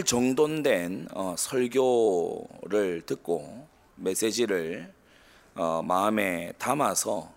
잘 0.00 0.04
정돈된 0.04 1.08
어, 1.12 1.34
설교를 1.36 3.02
듣고 3.04 3.68
메시지를 3.96 4.90
어, 5.54 5.82
마음에 5.82 6.52
담아서 6.58 7.30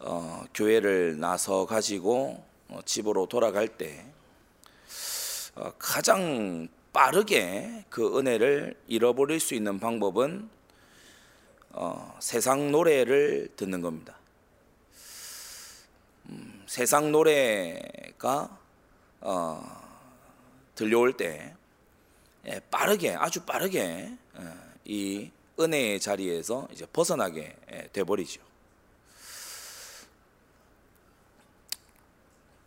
어, 0.00 0.44
교회를 0.52 1.18
나서 1.18 1.64
가지고 1.64 2.44
어, 2.68 2.80
집으로 2.84 3.26
돌아갈 3.26 3.68
때 3.68 4.04
어, 5.54 5.72
가장 5.78 6.68
빠르게 6.92 7.86
그 7.88 8.18
은혜를 8.18 8.74
잃어버릴 8.86 9.40
수 9.40 9.54
있는 9.54 9.80
방법은 9.80 10.50
어, 11.70 12.16
세상 12.20 12.70
노래를 12.70 13.48
듣는 13.56 13.80
겁니다. 13.80 14.14
음, 16.28 16.64
세상 16.66 17.12
노래가 17.12 18.58
어, 19.22 19.85
들려올 20.76 21.12
때 21.16 21.54
예, 22.46 22.60
빠르게 22.70 23.14
아주 23.16 23.44
빠르게 23.44 23.80
예, 24.38 24.52
이 24.84 25.30
은혜의 25.58 25.98
자리에서 26.00 26.68
이제 26.70 26.86
벗어나게 26.92 27.56
예, 27.72 27.88
돼버리죠. 27.92 28.40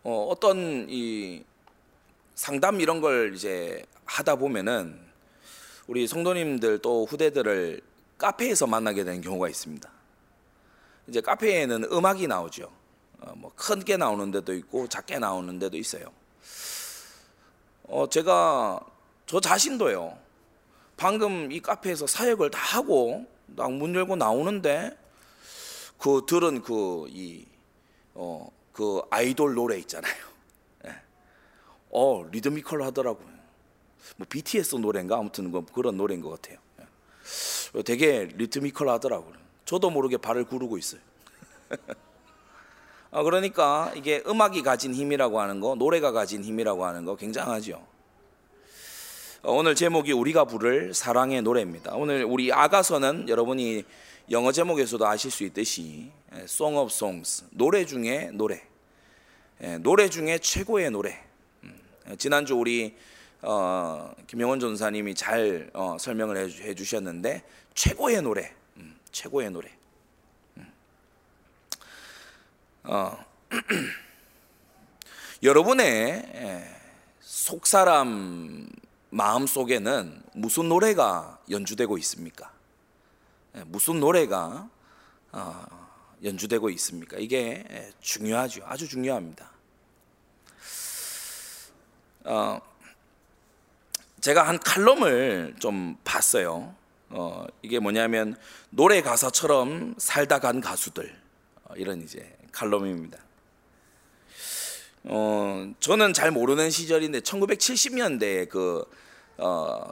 어, 0.04 0.28
어떤 0.30 0.88
이 0.90 1.44
상담 2.36 2.82
이런 2.82 3.02
걸 3.02 3.34
이제 3.36 3.86
하다 4.06 4.36
보면은 4.38 5.00
우리 5.88 6.08
성도님들 6.08 6.80
또 6.80 7.06
후대들을 7.06 7.82
카페에서 8.18 8.68
만나게 8.68 9.04
되는 9.04 9.22
경우가 9.22 9.50
있습니다. 9.50 9.90
이제 11.08 11.22
카페에는 11.22 11.86
음악이 11.92 12.28
나오죠. 12.28 12.72
어, 13.22 13.34
뭐 13.36 13.52
큰 13.56 13.84
게 13.84 13.98
나오는 13.98 14.32
데도 14.32 14.54
있고 14.56 14.88
작게 14.88 15.20
나오는 15.20 15.60
데도 15.60 15.78
있어요. 15.78 16.12
어, 17.90 18.08
제가 18.08 18.80
저 19.26 19.40
자신도요. 19.40 20.18
방금 20.96 21.52
이 21.52 21.60
카페에서 21.60 22.08
사역을 22.08 22.52
다 22.52 22.60
하고 22.60 23.26
딱 23.56 23.72
문 23.72 23.96
열고 23.96 24.16
나오는데 24.16 24.96
그 25.98 26.24
들은 26.28 26.62
그이 26.62 27.46
어, 28.14 28.52
그 28.72 29.02
아이돌 29.10 29.56
노래 29.56 29.78
있잖아요. 29.80 30.14
예. 30.86 30.96
어 31.90 32.24
리드미컬 32.32 32.84
하더라고요. 32.84 33.28
뭐 34.18 34.28
BTS 34.30 34.76
노래인가 34.76 35.18
아무튼 35.18 35.52
뭐 35.52 35.66
그런 35.66 35.98
노래인 35.98 36.22
것 36.22 36.30
같아요. 36.30 36.60
예. 37.76 37.82
되게 37.84 38.26
리드미컬 38.36 38.88
하더라고요. 38.90 39.34
저도 39.66 39.90
모르게 39.90 40.18
발을 40.18 40.46
구르고 40.46 40.78
있어요. 40.78 41.02
아, 43.12 43.24
그러니까 43.24 43.92
이게 43.96 44.22
음악이 44.28 44.62
가진 44.62 44.94
힘이라고 44.94 45.40
하는 45.40 45.60
거, 45.60 45.76
노래가 45.76 46.12
가진 46.12 46.44
힘이라고 46.44 46.86
하는 46.86 47.06
거 47.06 47.16
굉장하죠. 47.16 47.84
어, 49.42 49.54
오늘 49.54 49.74
제목이 49.74 50.12
우리가 50.12 50.46
부를 50.46 50.94
사랑의 50.94 51.42
노래입니다. 51.42 51.96
오늘 51.96 52.24
우리 52.24 52.54
아가서는 52.54 53.28
여러분이 53.28 53.84
영어 54.30 54.52
제목에서도 54.52 55.08
아실 55.08 55.32
수 55.32 55.44
있듯이 55.44 56.12
예, 56.36 56.42
Song 56.42 56.78
of 56.78 56.94
Songs, 56.94 57.46
노래 57.50 57.84
중에 57.84 58.30
노래, 58.34 58.62
예, 59.64 59.80
노래 59.80 60.08
중에 60.08 60.38
최고의 60.38 60.92
노래. 60.92 61.18
음, 61.64 61.82
지난주 62.20 62.56
우리 62.56 62.96
어, 63.42 64.14
김영원 64.28 64.60
전사님이 64.60 65.16
잘 65.16 65.72
어, 65.74 65.98
설명을 66.00 66.52
해, 66.62 66.76
주셨는데 66.76 67.42
최고의 67.74 68.22
노래, 68.22 68.54
음, 68.78 69.00
최고의 69.12 69.50
노래. 69.50 69.79
어, 72.84 73.18
여러분의 75.44 75.86
예, 75.88 76.76
속사람 77.20 78.70
마음 79.10 79.48
속에는 79.48 80.24
무슨 80.34 80.70
노래가 80.70 81.40
연주되고 81.50 81.98
있습니까? 81.98 82.52
예, 83.56 83.64
무슨 83.66 84.00
노래가 84.00 84.70
어, 85.32 85.66
연주되고 86.24 86.70
있습니까? 86.72 87.18
이게 87.18 87.66
예, 87.70 87.92
중요하죠. 88.00 88.62
아주 88.66 88.88
중요합니다. 88.88 89.50
어, 92.26 92.62
제가 94.22 94.48
한 94.48 94.60
칼럼을 94.60 95.56
좀 95.60 95.98
봤어요. 96.04 96.76
어, 97.10 97.46
이게 97.62 97.80
뭐냐면 97.80 98.38
노래 98.70 99.02
가사처럼 99.02 99.96
살다 99.98 100.40
간 100.40 100.62
가수들 100.62 101.16
어, 101.64 101.74
이런 101.76 102.02
이제 102.02 102.39
칼럼입니다. 102.52 103.18
어, 105.04 105.72
저는 105.80 106.14
잘 106.14 106.32
모르는 106.32 106.70
시절인데 106.70 107.22
1970년대에 107.22 108.50
그 108.50 108.84
어, 109.38 109.90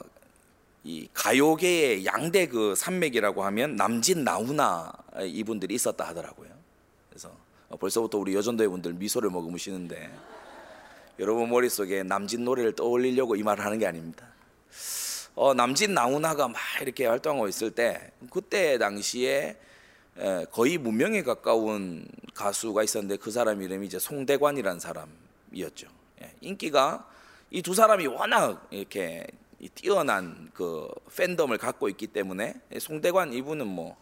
이 0.83 1.07
가요계의 1.13 2.05
양대 2.05 2.47
그 2.47 2.75
산맥이라고 2.75 3.43
하면 3.45 3.75
남진 3.75 4.23
나훈아 4.23 4.91
이분들이 5.21 5.75
있었다 5.75 6.05
하더라고요. 6.05 6.49
그래서 7.09 7.31
벌써부터 7.79 8.17
우리 8.17 8.35
여전도의 8.35 8.69
분들 8.69 8.93
미소를 8.93 9.29
머금으시는데 9.29 10.09
여러분 11.19 11.49
머릿속에 11.49 12.03
남진 12.03 12.45
노래를 12.45 12.73
떠올리려고 12.73 13.35
이 13.35 13.43
말을 13.43 13.65
하는 13.65 13.79
게 13.79 13.87
아닙니다. 13.87 14.27
어, 15.35 15.53
남진 15.53 15.93
나훈아가 15.93 16.47
막 16.47 16.57
이렇게 16.81 17.05
활동하고 17.05 17.47
있을 17.47 17.71
때 17.71 18.11
그때 18.31 18.77
당시에 18.77 19.57
거의 20.51 20.77
무명에 20.77 21.23
가까운 21.23 22.07
가수가 22.33 22.83
있었는데 22.83 23.17
그 23.17 23.31
사람 23.31 23.61
이름이 23.61 23.85
이제 23.87 23.99
송대관이라는 23.99 24.79
사람이었죠. 24.79 25.87
예, 26.21 26.31
인기가 26.41 27.07
이 27.51 27.61
두 27.61 27.73
사람이 27.73 28.07
워낙 28.07 28.67
이렇게 28.71 29.25
뛰어난 29.75 30.49
그 30.53 30.87
팬덤을 31.15 31.57
갖고 31.57 31.87
있기 31.89 32.07
때문에 32.07 32.55
송대관 32.79 33.33
이분은 33.33 33.67
뭐 33.67 33.95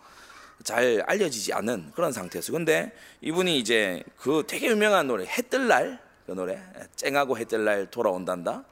잘 0.63 1.03
알려지지 1.05 1.51
않은 1.51 1.91
그런 1.93 2.13
상태였어요. 2.13 2.55
근데 2.55 2.93
이분이 3.21 3.59
이제 3.59 4.01
그 4.17 4.43
되게 4.47 4.67
유명한 4.67 5.05
노래 5.07 5.25
해뜰 5.25 5.67
날 5.67 5.99
그 6.25 6.31
노래 6.31 6.53
예, 6.53 6.87
쨍하고 6.95 7.37
해뜰 7.37 7.65
날 7.65 7.85
돌아온단다. 7.91 8.63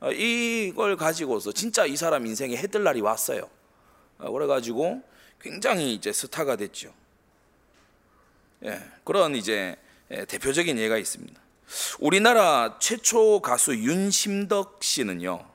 어, 0.00 0.10
이걸 0.12 0.96
가지고서 0.96 1.52
진짜 1.52 1.86
이 1.86 1.96
사람 1.96 2.26
인생에 2.26 2.54
해뜰 2.56 2.82
날이 2.84 3.00
왔어요. 3.00 3.48
어, 4.18 4.30
그래가지고 4.30 5.02
굉장히 5.40 5.94
이제 5.94 6.12
스타가 6.12 6.56
됐죠. 6.56 6.92
예, 8.64 8.82
그런 9.04 9.36
이제 9.36 9.76
예, 10.10 10.24
대표적인 10.24 10.78
예가 10.78 10.98
있습니다. 10.98 11.40
우리나라 12.00 12.78
최초 12.78 13.40
가수 13.40 13.74
윤심덕 13.74 14.82
씨는요. 14.82 15.46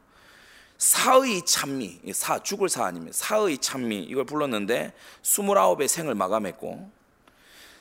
사의 0.77 1.45
찬미, 1.45 2.01
사 2.13 2.44
죽을 2.44 2.69
사 2.69 2.85
아니면 2.85 3.11
사의 3.13 3.57
찬미 3.57 4.03
이걸 4.03 4.25
불렀는데 4.25 4.94
29의 5.23 5.88
생을 5.88 6.13
마감했고 6.13 6.91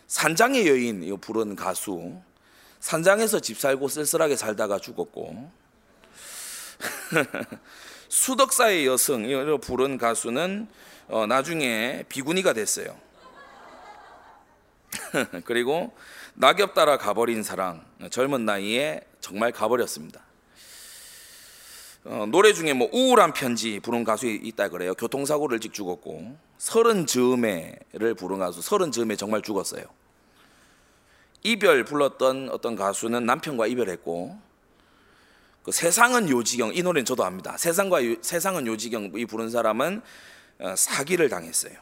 산장의 0.06 0.68
여인 0.68 1.02
이거 1.02 1.16
부른 1.16 1.56
가수 1.56 2.20
산장에서 2.80 3.40
집 3.40 3.58
살고 3.58 3.88
쓸쓸하게 3.88 4.36
살다가 4.36 4.78
죽었고 4.78 5.50
수덕사의 8.08 8.86
여성 8.86 9.24
이걸 9.24 9.58
부른 9.58 9.98
가수는 9.98 10.68
어, 11.12 11.26
나중에 11.26 12.04
비구니가 12.08 12.54
됐어요. 12.54 12.96
그리고 15.44 15.92
낙엽 16.32 16.72
따라 16.72 16.96
가버린 16.96 17.42
사랑 17.42 17.84
젊은 18.08 18.46
나이에 18.46 19.02
정말 19.20 19.52
가버렸습니다. 19.52 20.22
어, 22.04 22.24
노래 22.30 22.54
중에 22.54 22.72
뭐 22.72 22.88
우울한 22.90 23.34
편지 23.34 23.78
부른 23.78 24.04
가수 24.04 24.26
있다 24.26 24.70
그래요. 24.70 24.94
교통사고를 24.94 25.56
일찍 25.56 25.74
죽었고 25.74 26.34
서른 26.56 27.04
즈음에를 27.04 28.14
부른 28.16 28.38
가수 28.38 28.62
서른 28.62 28.90
즈음에 28.90 29.14
정말 29.14 29.42
죽었어요. 29.42 29.84
이별 31.42 31.84
불렀던 31.84 32.48
어떤 32.50 32.74
가수는 32.74 33.26
남편과 33.26 33.66
이별했고 33.66 34.38
그 35.62 35.72
세상은 35.72 36.30
요지경 36.30 36.74
이 36.74 36.82
노래는 36.82 37.04
저도 37.04 37.22
압니다. 37.22 37.58
세상과 37.58 38.06
요, 38.06 38.16
세상은 38.22 38.66
요지경 38.66 39.12
이 39.16 39.26
부른 39.26 39.50
사람은 39.50 39.98
어, 39.98 40.02
사기를 40.76 41.28
당했어요. 41.28 41.74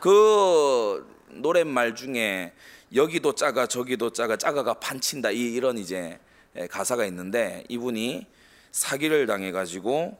그 0.00 1.06
노랫말 1.28 1.94
중에 1.94 2.52
여기도 2.94 3.34
짜가 3.34 3.66
저기도 3.66 4.10
짜가 4.10 4.36
짜가가 4.36 4.74
판친다 4.74 5.30
이 5.30 5.40
이런 5.54 5.78
이제 5.78 6.18
가사가 6.70 7.04
있는데 7.06 7.64
이분이 7.68 8.26
사기를 8.72 9.26
당해 9.26 9.52
가지고 9.52 10.18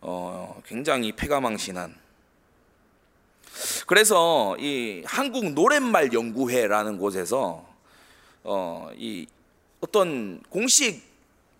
어 0.00 0.60
굉장히 0.66 1.12
패가망신한 1.12 1.96
그래서 3.86 4.56
이 4.58 5.02
한국 5.06 5.52
노랫말 5.52 6.12
연구회라는 6.12 6.98
곳에서 6.98 7.66
어 8.44 8.90
이 8.96 9.26
어떤 9.80 10.40
공식 10.48 11.02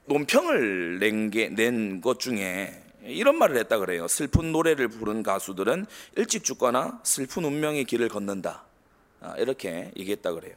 논평을 0.07 0.99
낸 1.01 1.31
게 1.31 1.49
낸 1.49 2.01
것 2.01 2.21
중에 2.21 2.82
이런 3.05 3.37
말을 3.37 3.57
했다 3.57 3.79
그래요. 3.79 4.07
슬픈 4.09 4.53
노래를 4.53 4.89
부른 4.89 5.23
가수들은 5.23 5.87
일찍 6.17 6.45
죽거나 6.45 7.01
슬픈 7.03 7.45
운명의 7.45 7.85
길을 7.85 8.09
걷는다. 8.09 8.63
아, 9.21 9.35
이렇게 9.39 9.91
얘기했다 9.97 10.33
그래요. 10.33 10.55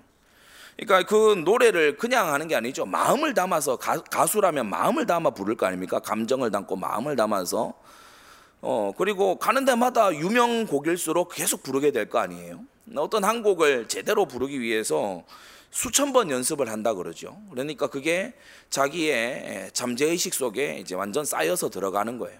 그러니까 0.77 1.07
그 1.07 1.35
노래를 1.45 1.97
그냥 1.97 2.33
하는 2.33 2.47
게 2.47 2.55
아니죠. 2.55 2.85
마음을 2.85 3.33
담아서 3.33 3.77
가, 3.77 4.01
가수라면 4.01 4.69
마음을 4.69 5.05
담아 5.05 5.31
부를 5.31 5.55
거 5.55 5.65
아닙니까? 5.65 5.99
감정을 5.99 6.51
담고 6.51 6.75
마음을 6.75 7.15
담아서 7.15 7.73
어 8.61 8.91
그리고 8.97 9.37
가는 9.37 9.63
데마다 9.65 10.13
유명 10.13 10.65
곡일수록 10.65 11.33
계속 11.33 11.63
부르게 11.63 11.91
될 11.91 12.09
거 12.09 12.19
아니에요. 12.19 12.61
어떤 12.97 13.23
한 13.23 13.41
곡을 13.41 13.87
제대로 13.87 14.25
부르기 14.25 14.59
위해서 14.59 15.23
수천 15.75 16.13
번 16.13 16.31
연습을 16.31 16.69
한다 16.69 16.93
그러죠. 16.93 17.37
그러니까 17.51 17.87
그게 17.87 18.33
자기의 18.69 19.71
잠재 19.73 20.05
의식 20.05 20.33
속에 20.33 20.77
이제 20.79 20.95
완전 20.95 21.25
쌓여서 21.25 21.69
들어가는 21.69 22.17
거예요. 22.17 22.39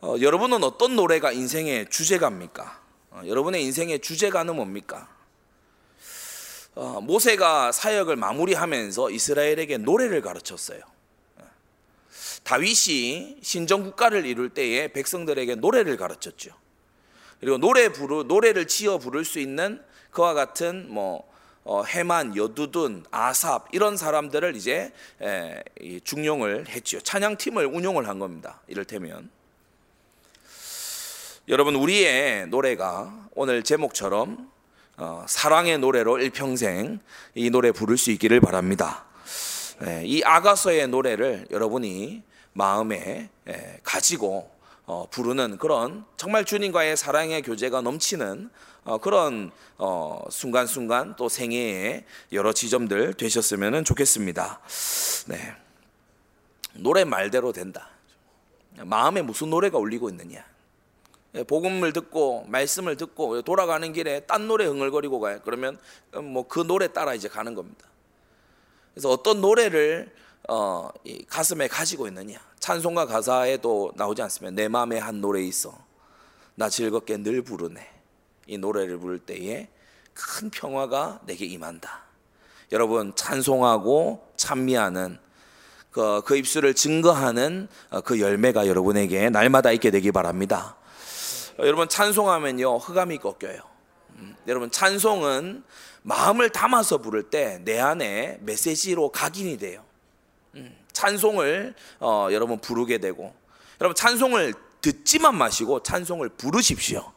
어, 0.00 0.16
여러분은 0.20 0.64
어떤 0.64 0.96
노래가 0.96 1.30
인생의 1.30 1.88
주제가입니까? 1.88 2.82
어, 3.10 3.22
여러분의 3.24 3.62
인생의 3.62 4.00
주제가는 4.00 4.56
뭡니까? 4.56 5.08
어, 6.74 7.00
모세가 7.00 7.70
사역을 7.70 8.16
마무리하면서 8.16 9.10
이스라엘에게 9.10 9.78
노래를 9.78 10.22
가르쳤어요. 10.22 10.80
다윗이 12.42 13.36
신정 13.40 13.84
국가를 13.84 14.26
이룰 14.26 14.48
때에 14.48 14.88
백성들에게 14.88 15.54
노래를 15.54 15.96
가르쳤죠. 15.96 16.50
그리고 17.38 17.58
노래 17.58 17.88
부르 17.90 18.24
노래를 18.24 18.66
지어 18.66 18.98
부를 18.98 19.24
수 19.24 19.38
있는 19.38 19.80
그와 20.10 20.34
같은 20.34 20.86
뭐 20.88 21.28
어, 21.62 21.84
해만, 21.84 22.36
여두둔, 22.36 23.04
아삽 23.10 23.68
이런 23.72 23.96
사람들을 23.96 24.56
이제 24.56 24.92
에, 25.20 25.62
중용을 26.04 26.68
했지요. 26.68 27.00
찬양팀을 27.00 27.66
운용을 27.66 28.08
한 28.08 28.18
겁니다. 28.18 28.60
이를테면 28.66 29.30
여러분 31.48 31.74
우리의 31.74 32.46
노래가 32.48 33.28
오늘 33.34 33.62
제목처럼 33.62 34.50
어, 34.96 35.24
사랑의 35.28 35.78
노래로 35.78 36.18
일평생 36.18 37.00
이 37.34 37.50
노래 37.50 37.72
부를 37.72 37.96
수 37.96 38.10
있기를 38.10 38.40
바랍니다. 38.40 39.04
에, 39.82 40.04
이 40.04 40.22
아가서의 40.24 40.88
노래를 40.88 41.46
여러분이 41.50 42.22
마음에 42.52 43.28
에, 43.46 43.80
가지고 43.82 44.50
어, 44.86 45.06
부르는 45.10 45.58
그런 45.58 46.04
정말 46.16 46.44
주님과의 46.44 46.96
사랑의 46.96 47.42
교제가 47.42 47.80
넘치는 47.80 48.50
어, 48.50 48.69
그런 49.00 49.50
어, 49.78 50.22
순간순간 50.30 51.14
또 51.16 51.28
생애의 51.28 52.04
여러 52.32 52.52
지점들 52.52 53.14
되셨으면 53.14 53.84
좋겠습니다. 53.84 54.60
네. 55.28 55.54
노래 56.74 57.04
말대로 57.04 57.52
된다. 57.52 57.90
마음에 58.78 59.22
무슨 59.22 59.50
노래가 59.50 59.78
울리고 59.78 60.08
있느냐. 60.10 60.44
예, 61.34 61.44
복음을 61.44 61.92
듣고 61.92 62.44
말씀을 62.48 62.96
듣고 62.96 63.42
돌아가는 63.42 63.92
길에 63.92 64.20
딴 64.20 64.48
노래 64.48 64.64
흥얼거리고 64.64 65.20
가요. 65.20 65.40
그러면 65.44 65.78
뭐 66.12 66.44
그 66.48 66.66
노래 66.66 66.92
따라 66.92 67.14
이제 67.14 67.28
가는 67.28 67.54
겁니다. 67.54 67.86
그래서 68.92 69.10
어떤 69.10 69.40
노래를 69.40 70.12
어, 70.48 70.90
가슴에 71.28 71.68
가지고 71.68 72.08
있느냐. 72.08 72.40
찬송가 72.58 73.06
가사에도 73.06 73.92
나오지 73.94 74.22
않습니까? 74.22 74.50
내 74.54 74.68
마음에 74.68 74.98
한 74.98 75.20
노래 75.20 75.42
있어. 75.42 75.78
나 76.56 76.68
즐겁게 76.68 77.16
늘 77.18 77.42
부르네. 77.42 77.99
이 78.50 78.58
노래를 78.58 78.98
부를 78.98 79.20
때에 79.20 79.68
큰 80.12 80.50
평화가 80.50 81.20
내게 81.24 81.46
임한다. 81.46 82.02
여러분 82.72 83.14
찬송하고 83.14 84.28
찬미하는 84.36 85.18
그, 85.92 86.20
그 86.24 86.36
입술을 86.36 86.74
증거하는 86.74 87.68
어, 87.90 88.00
그 88.00 88.20
열매가 88.20 88.66
여러분에게 88.66 89.30
날마다 89.30 89.70
있게 89.70 89.92
되기 89.92 90.10
바랍니다. 90.10 90.76
어, 91.58 91.62
여러분 91.64 91.88
찬송하면요 91.88 92.78
흑암이 92.78 93.18
꺾여요. 93.18 93.60
음, 94.16 94.34
여러분 94.48 94.68
찬송은 94.70 95.62
마음을 96.02 96.50
담아서 96.50 96.98
부를 96.98 97.22
때 97.30 97.60
내 97.64 97.78
안에 97.78 98.38
메시지로 98.42 99.10
각인이 99.12 99.58
돼요. 99.58 99.84
음, 100.56 100.76
찬송을 100.92 101.74
어, 102.00 102.28
여러분 102.32 102.58
부르게 102.58 102.98
되고 102.98 103.32
여러분 103.80 103.94
찬송을 103.94 104.54
듣지만 104.80 105.36
마시고 105.36 105.84
찬송을 105.84 106.30
부르십시오. 106.30 107.12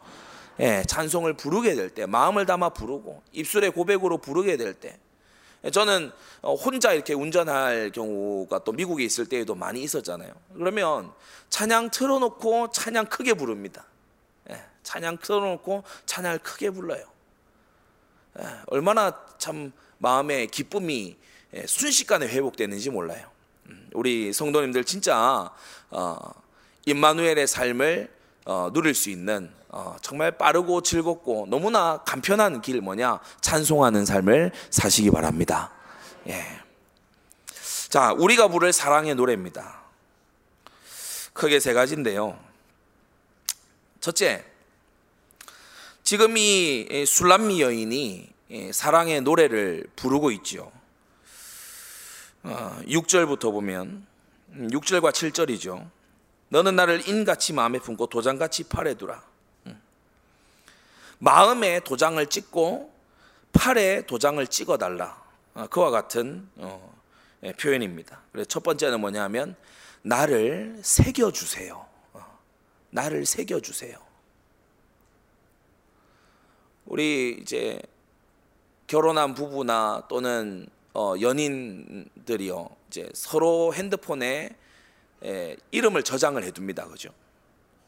예, 0.59 0.83
찬송을 0.87 1.33
부르게 1.33 1.75
될 1.75 1.89
때, 1.89 2.05
마음을 2.05 2.45
담아 2.45 2.69
부르고 2.69 3.23
입술의 3.31 3.71
고백으로 3.71 4.17
부르게 4.19 4.57
될 4.57 4.73
때, 4.73 4.97
저는 5.71 6.11
어, 6.41 6.55
혼자 6.55 6.91
이렇게 6.91 7.13
운전할 7.13 7.91
경우가 7.91 8.65
또 8.65 8.73
미국에 8.73 9.03
있을 9.05 9.25
때에도 9.25 9.55
많이 9.55 9.81
있었잖아요. 9.81 10.33
그러면 10.53 11.11
찬양 11.49 11.91
틀어놓고 11.91 12.71
찬양 12.71 13.05
크게 13.05 13.33
부릅니다. 13.33 13.85
예, 14.49 14.61
찬양 14.83 15.19
틀어놓고 15.19 15.83
찬양을 16.05 16.39
크게 16.39 16.69
불러요. 16.71 17.05
예, 18.39 18.45
얼마나 18.67 19.17
참 19.37 19.71
마음의 19.99 20.47
기쁨이 20.47 21.15
예, 21.53 21.65
순식간에 21.65 22.27
회복되는지 22.27 22.89
몰라요. 22.89 23.29
음, 23.67 23.89
우리 23.93 24.33
성도님들 24.33 24.83
진짜 24.83 25.49
어, 25.89 26.17
임마누엘의 26.85 27.47
삶을 27.47 28.09
어, 28.45 28.69
누릴 28.73 28.93
수 28.93 29.09
있는 29.09 29.51
어, 29.69 29.95
정말 30.01 30.37
빠르고 30.37 30.81
즐겁고 30.81 31.47
너무나 31.49 31.97
간편한 32.05 32.61
길 32.61 32.81
뭐냐 32.81 33.19
찬송하는 33.41 34.05
삶을 34.05 34.51
사시기 34.69 35.11
바랍니다. 35.11 35.71
예. 36.27 36.43
자, 37.89 38.13
우리가 38.13 38.47
부를 38.47 38.73
사랑의 38.73 39.15
노래입니다. 39.15 39.81
크게 41.33 41.59
세 41.59 41.73
가지인데요. 41.73 42.39
첫째, 43.99 44.45
지금 46.03 46.37
이 46.37 47.05
술람미 47.07 47.61
여인이 47.61 48.33
사랑의 48.71 49.21
노래를 49.21 49.87
부르고 49.95 50.31
있지요. 50.31 50.71
6절부터 52.43 53.45
어, 53.45 53.51
보면 53.51 54.05
6절과 54.53 55.05
음, 55.05 55.11
7절이죠. 55.11 55.89
너는 56.49 56.75
나를 56.75 57.07
인같이 57.07 57.53
마음에 57.53 57.79
품고 57.79 58.07
도장같이 58.07 58.65
팔에 58.65 58.95
두라. 58.95 59.23
음. 59.67 59.81
마음에 61.19 61.79
도장을 61.79 62.23
찍고 62.27 62.93
팔에 63.53 64.05
도장을 64.05 64.45
찍어 64.47 64.77
달라. 64.77 65.21
어, 65.53 65.67
그와 65.67 65.89
같은 65.91 66.47
어, 66.57 66.93
예, 67.43 67.53
표현입니다. 67.53 68.21
그래서 68.31 68.47
첫 68.47 68.63
번째는 68.63 68.99
뭐냐면 68.99 69.55
나를 70.01 70.79
새겨 70.81 71.31
주세요. 71.31 71.85
나를 72.89 73.25
새겨 73.25 73.59
주세요. 73.59 73.97
우리 76.85 77.39
이제 77.41 77.81
결혼한 78.87 79.33
부부나 79.33 80.05
또는 80.09 80.67
어, 80.93 81.15
연인들이요 81.19 82.69
이제 82.87 83.09
서로 83.15 83.73
핸드폰에 83.73 84.27
에, 84.27 84.55
이름을 85.71 86.03
저장을 86.03 86.43
해둡니다, 86.43 86.87
그죠? 86.87 87.09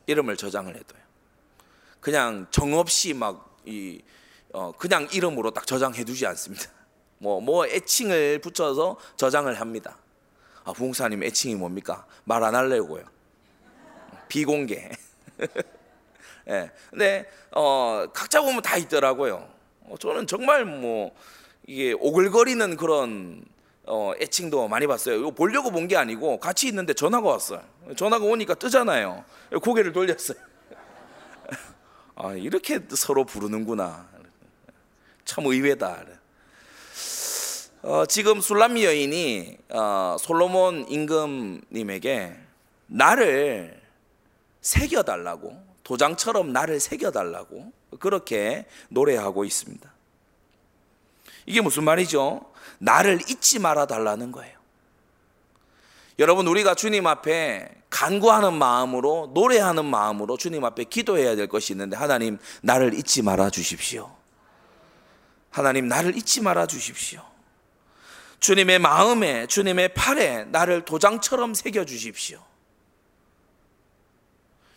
이름을 0.07 0.37
저장을 0.37 0.75
해둬요. 0.75 1.01
그냥 1.99 2.47
정없이 2.51 3.13
막 3.13 3.55
이 3.65 4.01
어, 4.53 4.71
그냥 4.71 5.07
이름으로 5.11 5.51
딱 5.51 5.67
저장해두지 5.67 6.25
않습니다. 6.27 6.69
뭐뭐 7.17 7.41
뭐 7.43 7.67
애칭을 7.67 8.39
붙여서 8.39 8.97
저장을 9.17 9.59
합니다. 9.59 9.97
아, 10.63 10.71
부흥사님 10.71 11.23
애칭이 11.23 11.55
뭡니까? 11.55 12.05
말 12.23 12.43
안 12.43 12.55
하려고요. 12.55 13.03
비공개. 14.27 14.89
예. 16.47 16.71
근데 16.89 17.29
어, 17.51 18.05
각자 18.13 18.41
보면 18.41 18.61
다 18.61 18.77
있더라고요. 18.77 19.49
어, 19.81 19.95
저는 19.99 20.27
정말 20.27 20.63
뭐 20.63 21.15
이게 21.67 21.93
오글거리는 21.93 22.77
그런 22.77 23.43
어, 23.87 24.13
애칭도 24.19 24.67
많이 24.67 24.87
봤어요. 24.87 25.15
이거 25.19 25.31
보려고 25.31 25.71
본 25.71 25.87
게 25.87 25.95
아니고 25.95 26.39
같이 26.39 26.67
있는데 26.67 26.93
전화가 26.93 27.27
왔어요. 27.29 27.61
전화가 27.95 28.25
오니까 28.25 28.55
뜨잖아요. 28.55 29.23
고개를 29.61 29.91
돌렸어요. 29.93 30.37
아, 32.15 32.33
이렇게 32.33 32.79
서로 32.89 33.23
부르는구나. 33.25 34.07
참 35.25 35.45
의외다. 35.45 36.03
어, 37.83 38.05
지금 38.07 38.41
술람미 38.41 38.83
여인이 38.83 39.57
어, 39.69 40.17
솔로몬 40.19 40.87
임금님에게 40.89 42.35
나를 42.87 43.79
새겨달라고 44.61 45.63
도장처럼 45.83 46.51
나를 46.51 46.79
새겨달라고 46.79 47.71
그렇게 47.99 48.65
노래하고 48.89 49.45
있습니다. 49.45 49.93
이게 51.45 51.61
무슨 51.61 51.83
말이죠? 51.83 52.41
나를 52.79 53.19
잊지 53.29 53.59
말아 53.59 53.85
달라는 53.85 54.31
거예요. 54.31 54.55
여러분, 56.19 56.47
우리가 56.47 56.75
주님 56.75 57.07
앞에 57.07 57.69
간구하는 57.89 58.53
마음으로, 58.53 59.31
노래하는 59.33 59.85
마음으로 59.85 60.37
주님 60.37 60.63
앞에 60.63 60.85
기도해야 60.85 61.35
될 61.35 61.47
것이 61.47 61.73
있는데, 61.73 61.97
하나님, 61.97 62.37
나를 62.61 62.93
잊지 62.93 63.21
말아 63.21 63.49
주십시오. 63.49 64.15
하나님, 65.51 65.87
나를 65.87 66.15
잊지 66.17 66.41
말아 66.41 66.67
주십시오. 66.67 67.21
주님의 68.39 68.79
마음에, 68.79 69.47
주님의 69.47 69.93
팔에 69.93 70.45
나를 70.45 70.85
도장처럼 70.85 71.53
새겨 71.53 71.85
주십시오. 71.85 72.39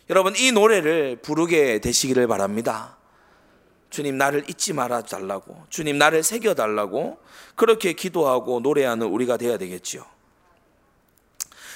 여러분 0.09 0.35
이 0.35 0.51
노래를 0.51 1.17
부르게 1.21 1.79
되시기를 1.79 2.27
바랍니다. 2.27 2.97
주님 3.89 4.17
나를 4.17 4.49
잊지 4.49 4.73
말아 4.73 5.01
달라고 5.01 5.65
주님 5.69 5.97
나를 5.97 6.23
새겨 6.23 6.53
달라고 6.53 7.19
그렇게 7.55 7.93
기도하고 7.93 8.59
노래하는 8.59 9.07
우리가 9.07 9.37
되어야 9.37 9.57
되겠지요. 9.57 10.05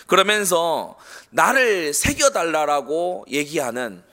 그러면서 0.08 0.98
나를 1.30 1.94
새겨 1.94 2.30
달라라고 2.30 3.26
얘기하는 3.30 4.04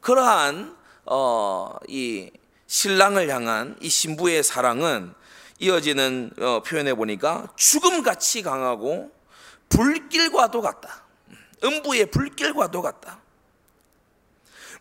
그러한 0.00 0.76
어, 1.06 1.76
이 1.88 2.30
신랑을 2.66 3.28
향한 3.30 3.76
이 3.80 3.88
신부의 3.88 4.42
사랑은 4.42 5.12
이어지는 5.58 6.30
어, 6.38 6.62
표현해 6.64 6.94
보니까 6.94 7.48
죽음같이 7.56 8.42
강하고 8.42 9.10
불길과도 9.68 10.60
같다. 10.60 11.04
음부의 11.62 12.06
불길과도 12.06 12.80
같다. 12.80 13.20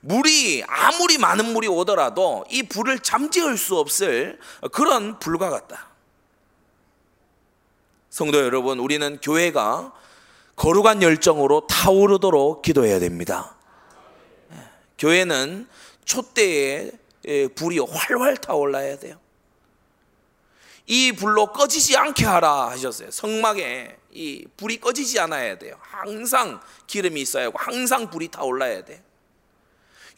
물이 0.01 0.63
아무리 0.68 1.18
많은 1.18 1.51
물이 1.53 1.68
오더라도 1.68 2.46
이 2.50 2.63
불을 2.63 3.00
잠재울 3.00 3.58
수 3.58 3.77
없을 3.77 4.39
그런 4.72 5.20
불과 5.20 5.50
같다. 5.50 5.89
성도 8.10 8.39
여러분, 8.39 8.79
우리는 8.79 9.20
교회가 9.22 9.94
거룩한 10.56 11.03
열정으로 11.03 11.68
타오르도록 11.68 12.62
기도해야 12.62 13.00
됩니다. 13.00 13.56
교회는 14.98 15.68
촛대에 16.06 16.91
불이 17.56 17.79
활활 17.79 18.36
타올라야 18.38 18.98
돼요. 18.98 19.20
이 20.86 21.12
불로 21.12 21.51
꺼지지 21.51 21.96
않게 21.96 22.25
하라 22.25 22.72
하셨어요. 22.72 23.12
성막에 23.12 23.98
이 24.12 24.48
불이 24.58 24.79
꺼지지 24.79 25.20
않아야 25.20 25.60
돼요. 25.60 25.75
항상 25.82 26.60
기름이 26.88 27.22
있어야 27.22 27.46
하고 27.46 27.60
항상 27.60 28.10
불이 28.10 28.29
타올라야 28.29 28.84
돼. 28.84 29.03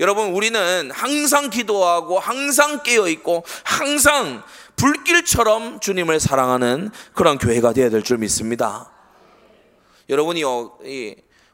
여러분 0.02 0.32
우리는 0.32 0.90
항상 0.90 1.52
기도하고 1.52 2.20
항상 2.20 2.82
깨어 2.82 3.08
있고 3.08 3.44
항상 3.64 4.42
불길처럼 4.76 5.80
주님을 5.80 6.20
사랑하는 6.20 6.90
그런 7.14 7.38
교회가 7.38 7.74
되어야 7.74 7.92
될 7.92 8.02
줄 8.02 8.18
믿습니다. 8.18 8.92
여러분이요, 10.10 10.80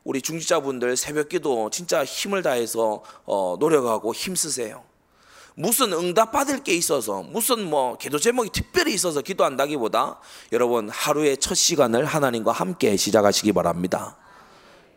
우리 0.06 0.22
중지자분들 0.22 0.96
새벽 0.96 1.28
기도 1.28 1.70
진짜 1.70 2.06
힘을 2.06 2.42
다해서 2.42 3.04
어, 3.26 3.58
노력하고 3.60 4.14
힘쓰세요. 4.14 4.82
무슨 5.54 5.92
응답 5.92 6.32
받을 6.32 6.64
게 6.64 6.74
있어서 6.74 7.24
무슨 7.24 7.70
뭐 7.70 7.98
기도 7.98 8.18
제목이 8.18 8.52
특별히 8.54 8.94
있어서 8.94 9.22
기도한다기보다 9.22 10.22
여러분 10.54 10.88
하루의 10.88 11.36
첫 11.38 11.56
시간을 11.56 12.06
하나님과 12.06 12.54
함께 12.54 12.96
시작하시기 12.96 13.52
바랍니다. 13.52 14.16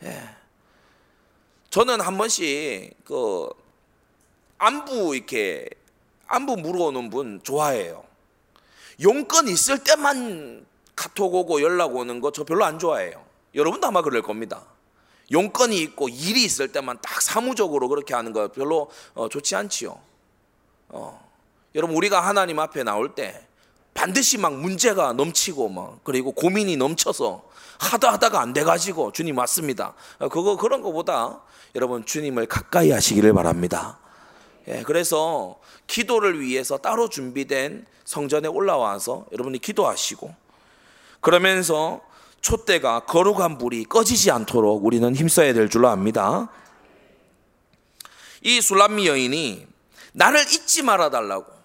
예. 0.04 0.39
저는 1.70 2.00
한 2.00 2.18
번씩 2.18 3.04
그 3.04 3.48
안부 4.58 5.14
이렇게 5.14 5.68
안부 6.26 6.56
물어오는 6.56 7.10
분 7.10 7.40
좋아해요. 7.42 8.04
용건 9.00 9.48
있을 9.48 9.82
때만 9.82 10.66
카톡 10.94 11.34
오고 11.34 11.62
연락 11.62 11.96
오는 11.96 12.20
거 12.20 12.30
저 12.32 12.44
별로 12.44 12.64
안 12.64 12.78
좋아해요. 12.78 13.24
여러분도 13.54 13.86
아마 13.86 14.02
그럴 14.02 14.20
겁니다. 14.22 14.64
용건이 15.32 15.78
있고 15.78 16.08
일이 16.08 16.42
있을 16.44 16.72
때만 16.72 16.98
딱 17.00 17.22
사무적으로 17.22 17.88
그렇게 17.88 18.14
하는 18.14 18.32
거 18.32 18.48
별로 18.48 18.90
어, 19.14 19.28
좋지 19.28 19.54
않지요. 19.54 19.98
어. 20.88 21.30
여러분 21.76 21.96
우리가 21.96 22.20
하나님 22.20 22.58
앞에 22.58 22.82
나올 22.82 23.14
때 23.14 23.46
반드시 23.94 24.38
막 24.38 24.54
문제가 24.54 25.12
넘치고 25.12 25.68
막 25.68 26.00
그리고 26.04 26.32
고민이 26.32 26.76
넘쳐서 26.76 27.42
하다 27.78 28.12
하다가 28.12 28.40
안 28.40 28.52
돼가지고 28.52 29.12
주님 29.12 29.38
왔습니다. 29.38 29.94
어, 30.18 30.28
그거 30.28 30.56
그런 30.56 30.82
거보다 30.82 31.40
여러분 31.74 32.04
주님을 32.04 32.46
가까이 32.46 32.90
하시기를 32.90 33.32
바랍니다. 33.32 33.98
예, 34.68 34.82
그래서 34.82 35.58
기도를 35.86 36.40
위해서 36.40 36.76
따로 36.78 37.08
준비된 37.08 37.86
성전에 38.04 38.48
올라와서 38.48 39.26
여러분이 39.32 39.58
기도하시고 39.58 40.34
그러면서 41.20 42.00
촛대가 42.40 43.00
거룩한 43.00 43.58
불이 43.58 43.84
꺼지지 43.84 44.30
않도록 44.30 44.84
우리는 44.84 45.14
힘써야 45.14 45.52
될 45.52 45.68
줄로 45.68 45.88
압니다. 45.88 46.48
이 48.42 48.60
술람미 48.60 49.06
여인이 49.06 49.66
나를 50.12 50.40
잊지 50.40 50.82
말아 50.82 51.10
달라고. 51.10 51.59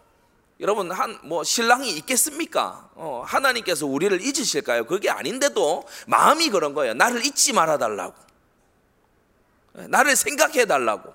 여러분 0.60 0.92
한 0.92 1.20
뭐 1.24 1.44
신랑이 1.44 1.90
있겠습니까? 1.98 2.90
어, 2.96 3.24
하나님께서 3.26 3.86
우리를 3.86 4.22
잊으실까요? 4.22 4.86
그게 4.86 5.10
아닌데도 5.10 5.86
마음이 6.08 6.50
그런 6.50 6.74
거예요. 6.74 6.94
나를 6.94 7.26
잊지 7.26 7.54
말아 7.54 7.78
달라고. 7.78 8.16
나를 9.74 10.16
생각해 10.16 10.66
달라고. 10.66 11.14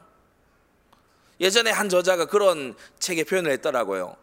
예전에 1.41 1.71
한 1.71 1.89
저자가 1.89 2.27
그런 2.27 2.75
책에 2.99 3.25
표현을 3.25 3.51
했더라고요. 3.53 4.17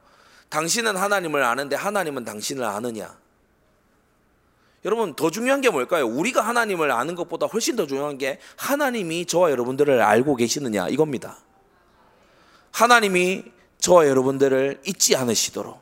당신은 0.49 0.95
하나님을 0.95 1.43
아는데 1.43 1.75
하나님은 1.75 2.23
당신을 2.23 2.63
아느냐? 2.63 3.17
여러분 4.85 5.15
더 5.15 5.31
중요한 5.31 5.61
게 5.61 5.69
뭘까요? 5.69 6.05
우리가 6.05 6.41
하나님을 6.41 6.91
아는 6.91 7.15
것보다 7.15 7.47
훨씬 7.47 7.75
더 7.75 7.87
중요한 7.87 8.17
게 8.17 8.39
하나님이 8.55 9.25
저와 9.25 9.49
여러분들을 9.51 10.01
알고 10.01 10.35
계시느냐 10.35 10.89
이겁니다. 10.89 11.39
하나님이 12.71 13.43
저와 13.79 14.07
여러분들을 14.07 14.81
잊지 14.85 15.15
않으시도록. 15.15 15.81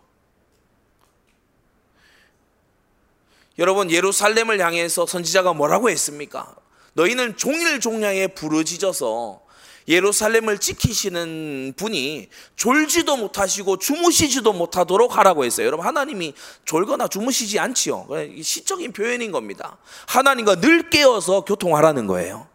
여러분 3.57 3.89
예루살렘을 3.89 4.59
향해서 4.59 5.05
선지자가 5.05 5.53
뭐라고 5.53 5.89
했습니까? 5.89 6.55
너희는 6.93 7.37
종일 7.37 7.79
종량에 7.79 8.27
부르짖어서 8.27 9.41
예루살렘을 9.87 10.57
지키시는 10.57 11.73
분이 11.77 12.27
졸지도 12.55 13.17
못하시고 13.17 13.77
주무시지도 13.77 14.51
못하도록 14.51 15.15
하라고 15.17 15.45
했어요. 15.45 15.67
여러분 15.67 15.85
하나님이 15.85 16.33
졸거나 16.65 17.07
주무시지 17.07 17.59
않지요. 17.59 18.07
시적인 18.41 18.93
표현인 18.93 19.31
겁니다. 19.31 19.77
하나님과 20.07 20.55
늘 20.55 20.89
깨어서 20.89 21.41
교통하라는 21.41 22.07
거예요. 22.07 22.47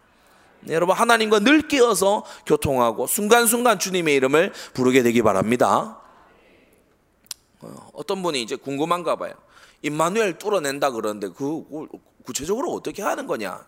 네, 0.62 0.75
여러분 0.75 0.95
하나님과 0.95 1.40
늘 1.40 1.69
깨어서 1.69 2.25
교통하고 2.47 3.07
순간순간 3.07 3.79
주님의 3.79 4.14
이름을 4.17 4.52
부르게 4.75 5.02
되기 5.02 5.23
바랍니다. 5.23 6.00
어, 7.61 7.90
어떤 7.95 8.23
분이 8.23 8.43
이제 8.43 8.57
궁금한가 8.57 9.17
봐요. 9.17 9.35
임마누엘 9.83 10.38
뚫어낸다 10.38 10.90
그러는데 10.90 11.29
그 11.35 11.64
구체적으로 12.25 12.73
어떻게 12.73 13.02
하는 13.02 13.26
거냐? 13.26 13.64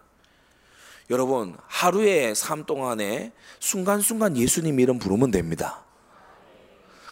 여러분 1.11 1.57
하루의 1.67 2.35
삶 2.35 2.65
동안에 2.65 3.33
순간순간 3.59 4.37
예수님 4.37 4.81
이름 4.81 4.99
부르면 4.99 5.31
됩니다. 5.31 5.85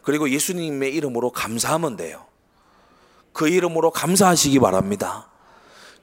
그리고 0.02 0.30
예수님의 0.30 0.94
이름으로 0.94 1.30
감사하면 1.30 1.96
돼요. 1.96 2.26
그 3.32 3.48
이름으로 3.48 3.90
감사하시기 3.90 4.58
바랍니다. 4.58 5.28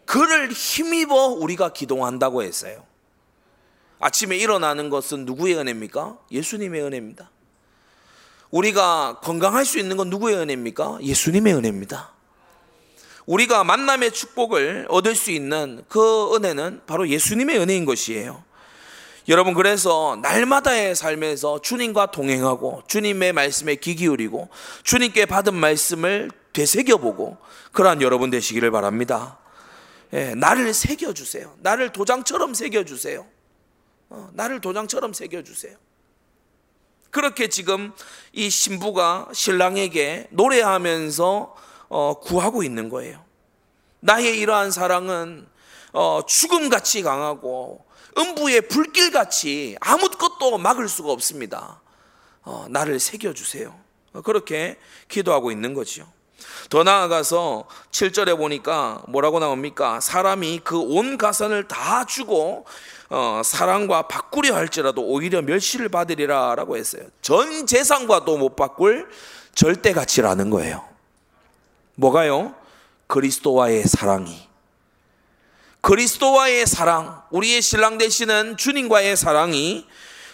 그를 0.05 0.51
힘입어 0.51 1.27
우리가 1.27 1.73
기도한다고 1.73 2.43
했어요. 2.43 2.83
아침에 3.99 4.37
일어나는 4.37 4.89
것은 4.89 5.25
누구의 5.25 5.55
은혜입니까? 5.55 6.17
예수님의 6.31 6.83
은혜입니다. 6.83 7.31
우리가 8.51 9.19
건강할 9.23 9.65
수 9.65 9.79
있는 9.79 9.97
건 9.97 10.09
누구의 10.09 10.37
은혜입니까? 10.37 10.99
예수님의 11.01 11.55
은혜입니다. 11.55 12.13
우리가 13.25 13.63
만남의 13.63 14.11
축복을 14.11 14.87
얻을 14.89 15.15
수 15.15 15.31
있는 15.31 15.83
그 15.89 16.33
은혜는 16.35 16.81
바로 16.87 17.09
예수님의 17.09 17.59
은혜인 17.59 17.85
것이에요. 17.85 18.43
여러분 19.27 19.53
그래서 19.53 20.17
날마다의 20.21 20.95
삶에서 20.95 21.61
주님과 21.61 22.11
동행하고 22.11 22.83
주님의 22.87 23.33
말씀에 23.33 23.75
귀 23.75 23.95
기울이고 23.95 24.47
주님께 24.83 25.25
받은 25.25 25.53
말씀을 25.53 26.31
되새겨보고 26.53 27.37
그러한 27.73 28.01
여러분 28.01 28.29
되시기를 28.29 28.71
바랍니다. 28.71 29.37
예, 30.13 30.33
나를 30.35 30.73
새겨주세요. 30.73 31.53
나를 31.59 31.91
도장처럼 31.91 32.53
새겨주세요. 32.53 33.25
어, 34.09 34.29
나를 34.33 34.61
도장처럼 34.61 35.13
새겨주세요. 35.13 35.75
그렇게 37.11 37.47
지금 37.47 37.93
이 38.33 38.49
신부가 38.49 39.29
신랑에게 39.33 40.27
노래하면서 40.31 41.55
어, 41.89 42.19
구하고 42.19 42.63
있는 42.63 42.89
거예요. 42.89 43.23
나의 44.01 44.39
이러한 44.39 44.71
사랑은 44.71 45.47
어, 45.93 46.21
죽음같이 46.27 47.01
강하고 47.01 47.85
음부의 48.17 48.67
불길같이 48.67 49.77
아무것도 49.79 50.57
막을 50.57 50.89
수가 50.89 51.11
없습니다. 51.11 51.81
어, 52.43 52.65
나를 52.69 52.99
새겨주세요. 52.99 53.77
어, 54.13 54.21
그렇게 54.21 54.77
기도하고 55.07 55.51
있는 55.51 55.73
거지요. 55.73 56.07
더 56.69 56.83
나아가서 56.83 57.67
7절에 57.91 58.37
보니까 58.37 59.01
뭐라고 59.07 59.39
나옵니까? 59.39 59.99
사람이 59.99 60.59
그 60.59 60.79
온 60.79 61.17
가산을 61.17 61.67
다 61.67 62.05
주고 62.05 62.65
어, 63.09 63.41
사랑과 63.43 64.03
바꾸려 64.03 64.55
할지라도 64.55 65.01
오히려 65.01 65.41
멸시를 65.41 65.89
받으리라라고 65.89 66.77
했어요. 66.77 67.03
전 67.21 67.65
재산과도 67.65 68.37
못 68.37 68.55
바꿀 68.55 69.07
절대 69.55 69.93
가치라는 69.93 70.49
거예요. 70.49 70.83
뭐가요? 71.95 72.53
그리스도와의 73.07 73.83
사랑이. 73.83 74.47
그리스도와의 75.81 76.67
사랑, 76.67 77.23
우리의 77.31 77.61
신랑 77.61 77.97
되시는 77.97 78.57
주님과의 78.57 79.15
사랑이 79.15 79.87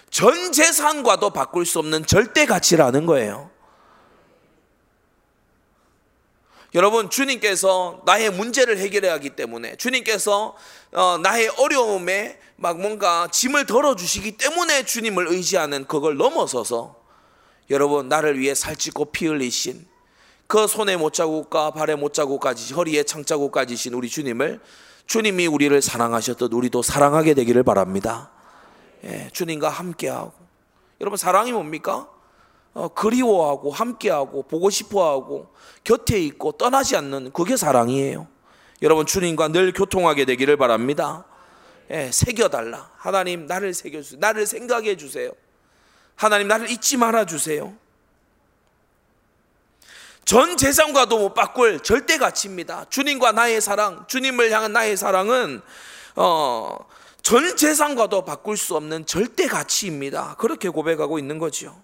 전 0.09 0.51
재산과도 0.51 1.29
바꿀 1.29 1.65
수 1.65 1.79
없는 1.79 2.05
절대 2.05 2.45
가치라는 2.45 3.05
거예요. 3.05 3.52
여러분 6.75 7.09
주님께서 7.09 8.01
나의 8.05 8.31
문제를 8.31 8.79
해결해야 8.79 9.13
하기 9.13 9.31
때문에 9.31 9.75
주님께서 9.75 10.55
어, 10.93 11.17
나의 11.19 11.49
어려움에 11.57 12.39
막 12.55 12.79
뭔가 12.79 13.27
짐을 13.31 13.65
덜어 13.65 13.95
주시기 13.95 14.37
때문에 14.37 14.83
주님을 14.83 15.27
의지하는 15.27 15.85
그걸 15.85 16.17
넘어서서 16.17 16.95
여러분 17.69 18.09
나를 18.09 18.39
위해 18.39 18.55
살찌고 18.55 19.05
피 19.11 19.27
흘리신 19.27 19.85
그 20.47 20.67
손에 20.67 20.97
못 20.97 21.13
자국과 21.13 21.71
발에 21.71 21.95
못 21.95 22.13
자국까지 22.13 22.73
허리에 22.73 23.03
창자국까지신 23.03 23.93
우리 23.93 24.09
주님을 24.09 24.59
주님이 25.05 25.47
우리를 25.47 25.79
사랑하셨듯 25.81 26.53
우리도 26.53 26.81
사랑하게 26.81 27.33
되기를 27.33 27.63
바랍니다. 27.63 28.31
예, 29.03 29.29
주님과 29.33 29.69
함께하고 29.69 30.33
여러분 31.01 31.17
사랑이 31.17 31.51
뭡니까? 31.51 32.09
어, 32.73 32.87
그리워하고 32.89 33.71
함께하고 33.71 34.43
보고 34.43 34.69
싶어하고 34.69 35.53
곁에 35.83 36.19
있고 36.19 36.53
떠나지 36.53 36.95
않는 36.97 37.31
그게 37.31 37.55
사랑이에요. 37.55 38.27
여러분 38.81 39.05
주님과 39.05 39.49
늘 39.49 39.71
교통하게 39.71 40.25
되기를 40.25 40.57
바랍니다. 40.57 41.25
예, 41.91 42.09
새겨달라. 42.11 42.91
하나님 42.97 43.45
나를 43.45 43.73
새겨주세요. 43.73 44.19
나를 44.19 44.45
생각해 44.47 44.97
주세요. 44.97 45.31
하나님 46.15 46.47
나를 46.47 46.69
잊지 46.69 46.97
말아 46.97 47.25
주세요. 47.25 47.73
전 50.25 50.57
재산과도 50.57 51.19
못 51.19 51.33
바꿀 51.33 51.81
절대 51.81 52.17
가치입니다. 52.17 52.85
주님과 52.89 53.33
나의 53.33 53.61
사랑, 53.61 54.05
주님을 54.07 54.51
향한 54.51 54.71
나의 54.73 54.95
사랑은 54.95 55.61
어, 56.15 56.77
전 57.21 57.55
재산과도 57.55 58.25
바꿀 58.25 58.57
수 58.57 58.75
없는 58.75 59.05
절대 59.05 59.47
가치입니다. 59.47 60.35
그렇게 60.39 60.69
고백하고 60.69 61.19
있는 61.19 61.39
거죠. 61.39 61.75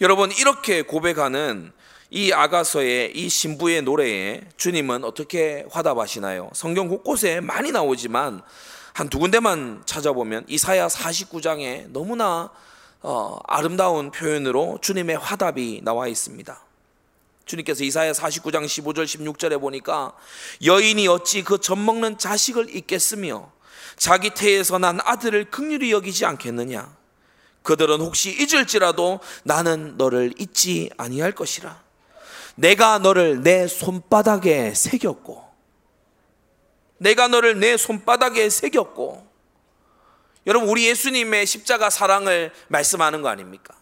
여러분 0.00 0.30
이렇게 0.32 0.82
고백하는 0.82 1.72
이 2.10 2.32
아가서의 2.32 3.12
이 3.16 3.28
신부의 3.28 3.82
노래에 3.82 4.42
주님은 4.56 5.04
어떻게 5.04 5.66
화답하시나요? 5.70 6.50
성경 6.54 6.88
곳곳에 6.88 7.40
많이 7.40 7.72
나오지만 7.72 8.42
한 8.98 9.08
두 9.08 9.20
군데만 9.20 9.82
찾아보면 9.86 10.44
이사야 10.48 10.88
49장에 10.88 11.86
너무나 11.92 12.50
어, 13.00 13.38
아름다운 13.46 14.10
표현으로 14.10 14.80
주님의 14.82 15.18
화답이 15.18 15.82
나와 15.84 16.08
있습니다. 16.08 16.60
주님께서 17.44 17.84
이사야 17.84 18.10
49장 18.10 18.64
15절 18.64 19.04
16절에 19.04 19.60
보니까 19.60 20.14
여인이 20.64 21.06
어찌 21.06 21.44
그 21.44 21.60
젖먹는 21.60 22.18
자식을 22.18 22.74
잊겠으며 22.74 23.52
자기 23.96 24.30
태에서 24.30 24.78
난 24.78 24.98
아들을 25.04 25.44
극률히 25.52 25.92
여기지 25.92 26.26
않겠느냐 26.26 26.92
그들은 27.68 28.00
혹시 28.00 28.30
잊을지라도 28.30 29.20
나는 29.44 29.98
너를 29.98 30.32
잊지 30.38 30.88
아니할 30.96 31.32
것이라 31.32 31.78
내가 32.54 32.98
너를 32.98 33.42
내 33.42 33.66
손바닥에 33.68 34.72
새겼고 34.72 35.46
내가 36.96 37.28
너를 37.28 37.60
내 37.60 37.76
손바닥에 37.76 38.48
새겼고 38.48 39.28
여러분 40.46 40.70
우리 40.70 40.86
예수님의 40.86 41.44
십자가 41.44 41.90
사랑을 41.90 42.52
말씀하는 42.68 43.20
거 43.20 43.28
아닙니까? 43.28 43.74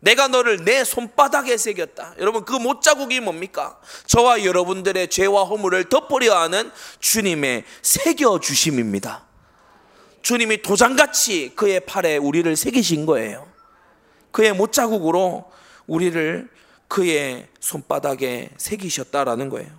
내가 0.00 0.28
너를 0.28 0.64
내 0.64 0.82
손바닥에 0.82 1.58
새겼다. 1.58 2.14
여러분 2.18 2.46
그 2.46 2.54
못자국이 2.54 3.20
뭡니까? 3.20 3.78
저와 4.06 4.44
여러분들의 4.44 5.10
죄와 5.10 5.44
허물을 5.44 5.90
덮으려 5.90 6.38
하는 6.38 6.72
주님의 7.00 7.64
새겨 7.82 8.40
주심입니다. 8.40 9.27
주님이 10.28 10.60
도장같이 10.60 11.54
그의 11.56 11.80
팔에 11.80 12.18
우리를 12.18 12.54
새기신 12.54 13.06
거예요. 13.06 13.50
그의 14.30 14.52
못자국으로 14.52 15.50
우리를 15.86 16.50
그의 16.86 17.48
손바닥에 17.60 18.50
새기셨다라는 18.58 19.48
거예요. 19.48 19.70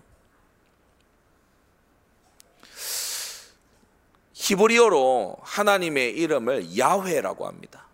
히브리어로 4.33 5.37
하나님의 5.39 6.17
이름을 6.17 6.79
야훼라고 6.79 7.45
합니다. 7.45 7.85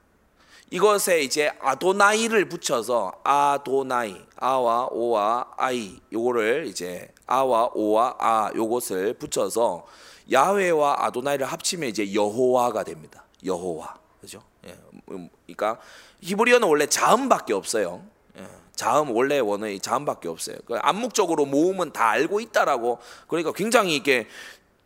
이것에 0.71 1.23
이제 1.23 1.51
아도나이를 1.59 2.47
붙여서 2.47 3.19
아도나이 3.25 4.15
아와 4.37 4.87
오와 4.91 5.51
아이 5.57 5.99
요거를 6.13 6.67
이제 6.67 7.09
아와 7.27 7.71
오와 7.73 8.15
아 8.17 8.51
요것을 8.55 9.15
붙여서 9.15 9.85
야훼와 10.31 11.05
아도나이를 11.05 11.45
합치면 11.45 11.89
이제 11.89 12.13
여호와가 12.13 12.83
됩니다. 12.83 13.23
여호와 13.43 13.95
그죠? 14.21 14.41
예, 14.65 14.75
음, 15.11 15.29
그러니까 15.45 15.79
히브리어는 16.21 16.67
원래 16.67 16.87
자음밖에 16.87 17.53
없어요. 17.53 18.03
예, 18.37 18.47
자음 18.75 19.11
원래 19.11 19.39
원어의 19.39 19.79
자음밖에 19.79 20.27
없어요. 20.27 20.57
그 20.65 20.75
암묵적으로 20.77 21.45
모음은 21.45 21.93
다 21.93 22.09
알고 22.09 22.39
있다라고 22.39 22.99
그러니까 23.27 23.51
굉장히 23.53 23.95
이게 23.95 24.27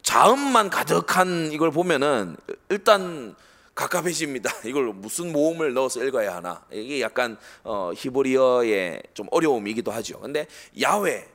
자음만 0.02 0.70
가득한 0.70 1.52
이걸 1.52 1.72
보면은 1.72 2.36
일단 2.70 3.36
갑갑해집니다. 3.76 4.52
이걸 4.66 4.92
무슨 4.94 5.32
모음을 5.32 5.74
넣어서 5.74 6.04
읽어야 6.04 6.36
하나? 6.36 6.64
이게 6.72 7.00
약간 7.00 7.38
어, 7.64 7.92
히브리어의 7.96 9.04
좀 9.14 9.28
어려움이기도 9.32 9.92
하죠. 9.92 10.20
근데 10.20 10.48
야훼 10.82 11.26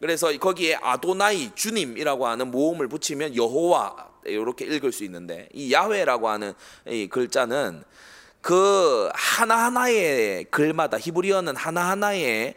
그래서 0.00 0.36
거기에 0.38 0.76
아도나이 0.76 1.54
주님이라고 1.54 2.26
하는 2.26 2.50
모음을 2.50 2.88
붙이면 2.88 3.36
여호와 3.36 4.08
이렇게 4.24 4.64
읽을 4.64 4.92
수 4.92 5.04
있는데 5.04 5.48
이 5.52 5.72
야훼라고 5.72 6.28
하는 6.28 6.54
이 6.86 7.06
글자는 7.06 7.84
그 8.40 9.10
하나하나의 9.12 10.44
글마다 10.44 10.98
히브리어는 10.98 11.54
하나하나의 11.56 12.54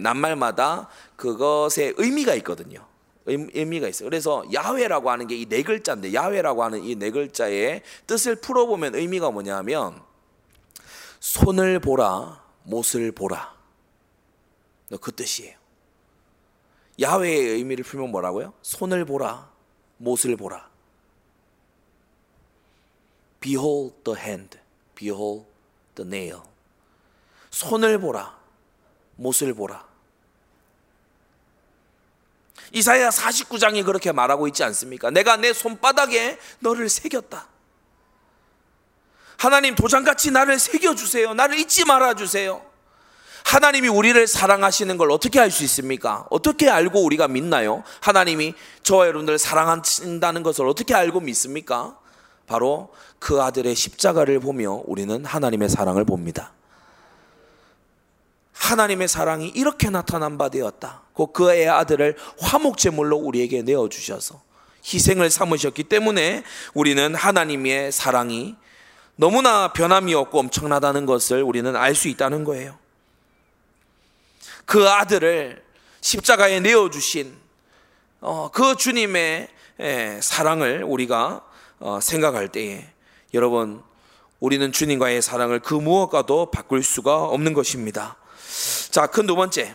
낱말마다 0.00 0.88
그것의 1.16 1.94
의미가 1.96 2.34
있거든요. 2.36 2.86
의미가 3.26 3.88
있어요. 3.88 4.08
그래서 4.08 4.44
야훼라고 4.52 5.10
하는 5.10 5.26
게 5.26 5.34
이 5.34 5.46
네 5.48 5.62
글자인데 5.62 6.14
야훼라고 6.14 6.62
하는 6.62 6.84
이 6.84 6.94
네 6.94 7.10
글자의 7.10 7.82
뜻을 8.06 8.36
풀어보면 8.36 8.94
의미가 8.94 9.32
뭐냐면 9.32 10.00
손을 11.18 11.80
보라, 11.80 12.40
못을 12.64 13.10
보라. 13.10 13.52
그 15.00 15.10
뜻이에요. 15.10 15.63
야훼의 17.00 17.56
의미를 17.56 17.84
풀면 17.84 18.10
뭐라고요? 18.10 18.54
손을 18.62 19.04
보라, 19.04 19.50
못을 19.98 20.36
보라. 20.36 20.68
Behold 23.40 23.96
the 24.04 24.18
hand, 24.18 24.58
behold 24.94 25.46
the 25.94 26.06
nail. 26.06 26.42
손을 27.50 27.98
보라, 27.98 28.38
못을 29.16 29.54
보라. 29.54 29.86
이사야 32.72 33.10
49장이 33.10 33.84
그렇게 33.84 34.10
말하고 34.10 34.48
있지 34.48 34.64
않습니까? 34.64 35.10
내가 35.10 35.36
내 35.36 35.52
손바닥에 35.52 36.38
너를 36.60 36.88
새겼다. 36.88 37.48
하나님 39.36 39.74
도장같이 39.74 40.30
나를 40.30 40.58
새겨주세요. 40.58 41.34
나를 41.34 41.58
잊지 41.58 41.84
말아주세요. 41.84 42.73
하나님이 43.44 43.88
우리를 43.88 44.26
사랑하시는 44.26 44.96
걸 44.96 45.12
어떻게 45.12 45.38
알 45.38 45.50
수 45.50 45.62
있습니까? 45.64 46.26
어떻게 46.30 46.68
알고 46.68 47.04
우리가 47.04 47.28
믿나요? 47.28 47.84
하나님이 48.00 48.54
저와 48.82 49.06
여러분들 49.06 49.38
사랑하신다는 49.38 50.42
것을 50.42 50.66
어떻게 50.66 50.94
알고 50.94 51.20
믿습니까? 51.20 51.96
바로 52.46 52.88
그 53.18 53.42
아들의 53.42 53.74
십자가를 53.74 54.40
보며 54.40 54.82
우리는 54.86 55.24
하나님의 55.24 55.68
사랑을 55.68 56.04
봅니다. 56.04 56.52
하나님의 58.54 59.08
사랑이 59.08 59.48
이렇게 59.48 59.90
나타난 59.90 60.38
바 60.38 60.48
되었다. 60.48 61.02
그 61.14 61.26
그의 61.32 61.68
아들을 61.68 62.16
화목제물로 62.40 63.16
우리에게 63.18 63.62
내어 63.62 63.88
주셔서 63.88 64.40
희생을 64.86 65.30
삼으셨기 65.30 65.84
때문에 65.84 66.44
우리는 66.72 67.14
하나님의 67.14 67.92
사랑이 67.92 68.56
너무나 69.16 69.72
변함이 69.72 70.14
없고 70.14 70.40
엄청나다는 70.40 71.06
것을 71.06 71.42
우리는 71.42 71.76
알 71.76 71.94
수 71.94 72.08
있다는 72.08 72.44
거예요. 72.44 72.83
그 74.64 74.88
아들을 74.88 75.62
십자가에 76.00 76.60
내어 76.60 76.90
주신 76.90 77.36
어, 78.20 78.50
그 78.52 78.76
주님의 78.76 79.48
사랑을 80.20 80.84
우리가 80.84 81.44
어, 81.80 82.00
생각할 82.00 82.48
때에 82.48 82.86
여러분 83.34 83.82
우리는 84.40 84.72
주님과의 84.72 85.22
사랑을 85.22 85.60
그 85.60 85.74
무엇과도 85.74 86.50
바꿀 86.50 86.82
수가 86.82 87.24
없는 87.24 87.54
것입니다. 87.54 88.16
자, 88.90 89.06
큰 89.06 89.26
두 89.26 89.34
번째. 89.36 89.74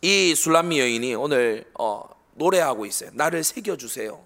이 0.00 0.34
술람미 0.34 0.80
여인이 0.80 1.14
오늘 1.14 1.64
어, 1.78 2.02
노래하고 2.34 2.86
있어요. 2.86 3.10
나를 3.14 3.44
새겨 3.44 3.76
주세요. 3.76 4.22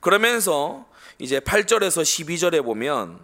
그러면서 0.00 0.86
이제 1.18 1.40
8절에서 1.40 2.02
12절에 2.02 2.64
보면 2.64 3.18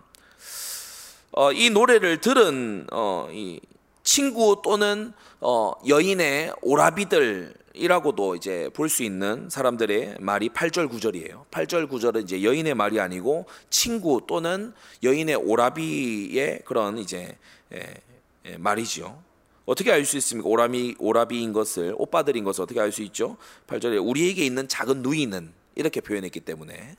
어, 1.33 1.52
이 1.52 1.70
노래를 1.70 2.20
들은 2.20 2.87
어, 2.90 3.28
이 3.30 3.61
친구 4.03 4.61
또는 4.65 5.13
어, 5.41 5.73
여인의 5.87 6.53
오라비들이라고도 6.63 8.37
이제 8.37 8.69
볼 8.75 8.89
수 8.89 9.03
있는 9.03 9.49
사람들의 9.51 10.17
말이 10.21 10.49
8절 10.49 10.91
9절이에요. 10.91 11.47
8절 11.51 11.89
9절은 11.91 12.23
이제 12.25 12.43
여인의 12.43 12.75
말이 12.75 13.01
아니고 13.01 13.47
친구 13.71 14.23
또는 14.27 14.73
여인의 15.03 15.37
오라비의 15.37 16.63
그런 16.65 16.99
이제 16.99 17.37
예, 17.73 17.95
예, 18.47 18.57
말이죠. 18.57 19.23
어떻게 19.67 19.93
알 19.93 20.05
수 20.05 20.17
있습니까? 20.17 20.49
오라미 20.49 20.97
오라비인 20.99 21.53
것을 21.53 21.95
오빠들인 21.97 22.43
것을 22.45 22.63
어떻게 22.63 22.81
알 22.81 22.91
수 22.91 23.03
있죠? 23.03 23.37
8절에 23.69 24.05
우리에게 24.05 24.45
있는 24.45 24.67
작은 24.67 25.03
누이는 25.03 25.53
이렇게 25.77 26.01
표현했기 26.01 26.41
때문에 26.41 26.97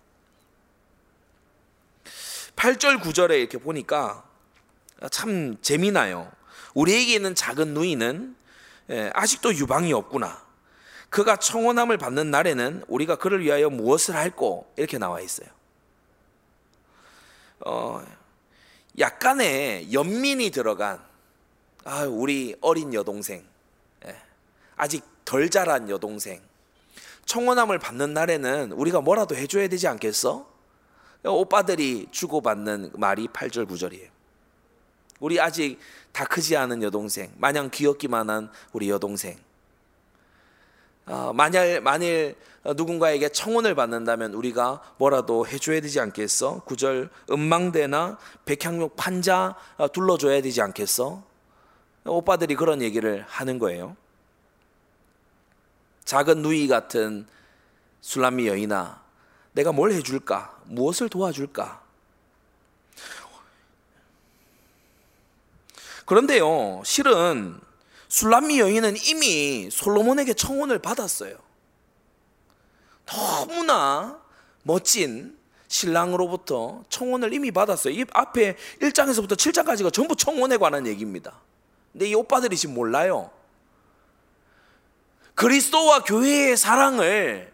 8절 2.56 3.02
9절에 3.02 3.40
이렇게 3.40 3.58
보니까 3.58 4.24
참 5.12 5.58
재미나요. 5.62 6.32
우리에게 6.73 7.15
있는 7.15 7.36
작은 7.36 7.73
누이는 7.73 8.36
예, 8.89 9.12
아직도 9.13 9.55
유방이 9.55 9.93
없구나. 9.93 10.41
그가 11.10 11.36
청혼함을 11.36 11.97
받는 11.97 12.31
날에는 12.31 12.86
우리가 12.88 13.17
그를 13.17 13.43
위하여 13.43 13.69
무엇을 13.69 14.15
할고 14.15 14.71
이렇게 14.77 14.97
나와 14.97 15.19
있어요. 15.21 15.47
어, 17.65 18.03
약간의 18.97 19.93
연민이 19.93 20.49
들어간 20.51 21.01
아, 21.84 22.03
우리 22.03 22.55
어린 22.62 22.93
여동생, 22.93 23.43
예, 24.05 24.15
아직 24.75 25.03
덜 25.25 25.49
자란 25.49 25.89
여동생, 25.89 26.41
청혼함을 27.25 27.79
받는 27.79 28.13
날에는 28.13 28.71
우리가 28.73 29.01
뭐라도 29.01 29.36
해줘야 29.36 29.67
되지 29.67 29.88
않겠어? 29.88 30.49
오빠들이 31.23 32.07
주고받는 32.12 32.91
말이 32.95 33.27
8절 33.27 33.67
9절이에요. 33.69 34.20
우리 35.21 35.39
아직 35.39 35.79
다 36.12 36.25
크지 36.25 36.57
않은 36.57 36.84
여동생, 36.84 37.31
마냥 37.38 37.69
귀엽기만 37.71 38.29
한 38.29 38.51
우리 38.73 38.89
여동생. 38.89 39.38
어, 41.05 41.31
만일 41.34 41.81
만일 41.81 42.36
누군가에게 42.63 43.29
청혼을 43.29 43.75
받는다면 43.75 44.34
우리가 44.34 44.81
뭐라도 44.97 45.47
해줘야 45.47 45.79
되지 45.79 45.99
않겠어? 45.99 46.62
구절 46.65 47.10
음망대나 47.29 48.17
백향목 48.45 48.95
판자 48.95 49.55
어, 49.77 49.91
둘러줘야 49.91 50.41
되지 50.41 50.62
않겠어? 50.62 51.23
오빠들이 52.05 52.55
그런 52.55 52.81
얘기를 52.81 53.23
하는 53.27 53.60
거예요. 53.60 53.95
작은 56.03 56.41
누이 56.41 56.67
같은 56.67 57.27
술람미 58.01 58.47
여인아, 58.47 59.01
내가 59.53 59.71
뭘 59.71 59.91
해줄까? 59.91 60.60
무엇을 60.65 61.10
도와줄까? 61.10 61.81
그런데요, 66.12 66.82
실은 66.84 67.58
술람미 68.10 68.60
여인은 68.60 68.97
이미 68.97 69.69
솔로몬에게 69.71 70.34
청혼을 70.34 70.80
받았어요. 70.80 71.38
너무나 73.06 74.21
멋진 74.63 75.39
신랑으로부터 75.69 76.84
청혼을 76.89 77.34
이미 77.34 77.52
받았어요. 77.52 77.93
이 77.93 78.04
앞에 78.12 78.58
1장에서부터 78.82 79.38
7장까지가 79.38 79.93
전부 79.93 80.17
청혼에 80.17 80.58
관한 80.58 80.86
얘기입니다. 80.86 81.39
근데 81.93 82.08
이 82.08 82.13
오빠들이 82.13 82.58
지금 82.58 82.76
몰라요. 82.76 83.32
그리스도와 85.34 86.04
교회의 86.04 86.58
사랑을 86.58 87.54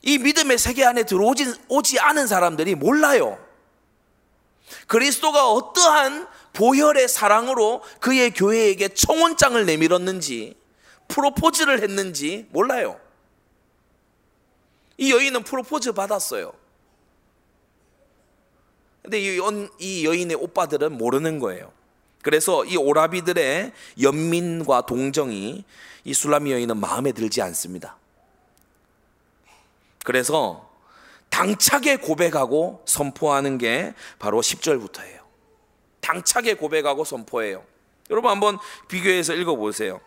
이 0.00 0.16
믿음의 0.16 0.56
세계 0.56 0.86
안에 0.86 1.02
들어오지 1.02 1.52
오지 1.68 2.00
않은 2.00 2.28
사람들이 2.28 2.76
몰라요. 2.76 3.38
그리스도가 4.86 5.50
어떠한 5.50 6.28
보혈의 6.56 7.08
사랑으로 7.08 7.82
그의 8.00 8.32
교회에게 8.32 8.88
청혼장을 8.88 9.64
내밀었는지 9.66 10.56
프로포즈를 11.08 11.82
했는지 11.82 12.46
몰라요. 12.50 12.98
이 14.96 15.12
여인은 15.12 15.44
프로포즈 15.44 15.92
받았어요. 15.92 16.52
근데 19.02 19.20
이 19.20 20.04
여인의 20.04 20.36
오빠들은 20.36 20.96
모르는 20.96 21.38
거예요. 21.38 21.70
그래서 22.22 22.64
이 22.64 22.76
오라비들의 22.76 23.72
연민과 24.00 24.86
동정이 24.86 25.64
이 26.04 26.14
술라미 26.14 26.52
여인은 26.52 26.78
마음에 26.78 27.12
들지 27.12 27.42
않습니다. 27.42 27.98
그래서 30.04 30.68
당차게 31.28 31.98
고백하고 31.98 32.82
선포하는 32.86 33.58
게 33.58 33.94
바로 34.18 34.40
10절부터예요. 34.40 35.15
당차게 36.06 36.54
고백하고 36.54 37.04
선포해요. 37.04 37.64
여러분 38.10 38.30
한번 38.30 38.58
비교해서 38.86 39.34
읽어보세요. 39.34 40.00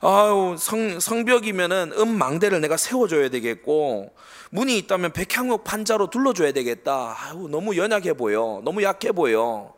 아유 0.00 0.56
성, 0.58 0.98
성벽이면은 0.98 1.92
음망대를 1.92 2.60
내가 2.62 2.76
세워줘야 2.76 3.28
되겠고 3.28 4.14
문이 4.50 4.78
있다면 4.78 5.12
백향목 5.12 5.64
판자로 5.64 6.08
둘러줘야 6.08 6.52
되겠다. 6.52 7.14
아유 7.18 7.48
너무 7.50 7.76
연약해 7.76 8.14
보여. 8.14 8.62
너무 8.64 8.82
약해 8.82 9.12
보여. 9.12 9.74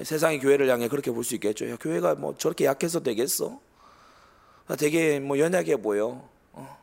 세상의 0.00 0.38
교회를 0.38 0.68
향해 0.70 0.86
그렇게 0.86 1.10
볼 1.10 1.24
수 1.24 1.34
있겠죠. 1.34 1.68
야, 1.70 1.76
교회가 1.76 2.14
뭐 2.14 2.36
저렇게 2.38 2.66
약해서 2.66 3.00
되겠어? 3.00 3.58
아, 4.68 4.76
되게 4.76 5.18
뭐 5.18 5.38
연약해 5.40 5.76
보여. 5.78 6.28
어. 6.52 6.78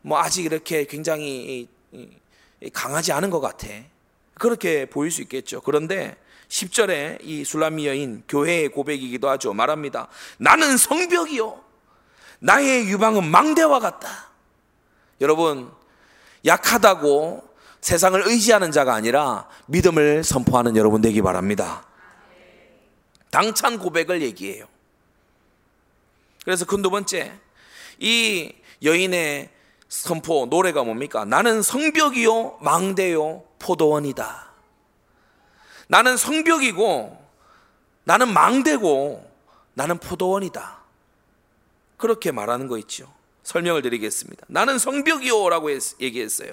뭐 0.00 0.18
아직 0.18 0.46
이렇게 0.46 0.84
굉장히 0.86 1.68
강하지 2.72 3.12
않은 3.12 3.28
것 3.28 3.40
같아. 3.40 3.68
그렇게 4.34 4.86
보일 4.86 5.10
수 5.10 5.20
있겠죠. 5.20 5.60
그런데 5.60 6.16
10절에 6.50 7.18
이 7.22 7.44
술라미 7.44 7.86
여인 7.86 8.22
교회의 8.28 8.68
고백이기도 8.68 9.28
하죠. 9.30 9.54
말합니다. 9.54 10.08
나는 10.36 10.76
성벽이요. 10.76 11.62
나의 12.40 12.88
유방은 12.88 13.24
망대와 13.30 13.78
같다. 13.78 14.30
여러분, 15.20 15.70
약하다고 16.44 17.48
세상을 17.80 18.20
의지하는 18.26 18.72
자가 18.72 18.94
아니라 18.94 19.48
믿음을 19.66 20.24
선포하는 20.24 20.76
여러분 20.76 21.00
되기 21.00 21.22
바랍니다. 21.22 21.86
당찬 23.30 23.78
고백을 23.78 24.20
얘기해요. 24.22 24.66
그래서 26.44 26.64
그 26.64 26.82
두 26.82 26.90
번째, 26.90 27.32
이 27.98 28.52
여인의 28.82 29.50
선포, 29.88 30.46
노래가 30.46 30.82
뭡니까? 30.82 31.24
나는 31.24 31.62
성벽이요, 31.62 32.58
망대요, 32.60 33.44
포도원이다. 33.58 34.49
나는 35.90 36.16
성벽이고, 36.16 37.20
나는 38.04 38.32
망대고, 38.32 39.28
나는 39.74 39.98
포도원이다. 39.98 40.78
그렇게 41.96 42.30
말하는 42.30 42.68
거 42.68 42.78
있죠. 42.78 43.12
설명을 43.42 43.82
드리겠습니다. 43.82 44.46
나는 44.48 44.78
성벽이요라고 44.78 45.68
얘기했어요. 46.00 46.52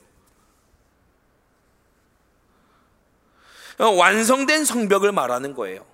어, 3.78 3.89
완성된 3.89 4.65
성벽을 4.65 5.12
말하는 5.12 5.54
거예요. 5.54 5.86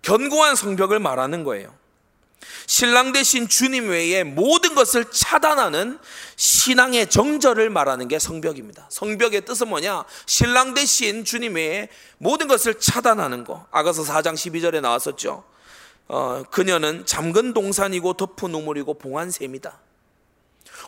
견고한 0.00 0.56
성벽을 0.56 1.00
말하는 1.00 1.44
거예요. 1.44 1.76
신랑 2.66 3.12
대신 3.12 3.48
주님 3.48 3.90
외에 3.90 4.24
모든 4.24 4.63
것을 4.74 5.10
차단하는 5.10 5.98
신앙의 6.36 7.10
정절을 7.10 7.70
말하는 7.70 8.08
게 8.08 8.18
성벽입니다. 8.18 8.86
성벽의 8.90 9.44
뜻은 9.44 9.68
뭐냐? 9.68 10.04
신랑 10.26 10.74
대신 10.74 11.24
주님 11.24 11.54
외에 11.54 11.88
모든 12.18 12.48
것을 12.48 12.78
차단하는 12.78 13.44
거. 13.44 13.66
아가서 13.70 14.02
4장 14.02 14.34
12절에 14.34 14.80
나왔었죠. 14.80 15.44
어, 16.08 16.42
그녀는 16.50 17.06
잠근 17.06 17.54
동산이고 17.54 18.14
덮은 18.14 18.54
우물이고 18.54 18.94
봉한 18.94 19.30
샘이다. 19.30 19.78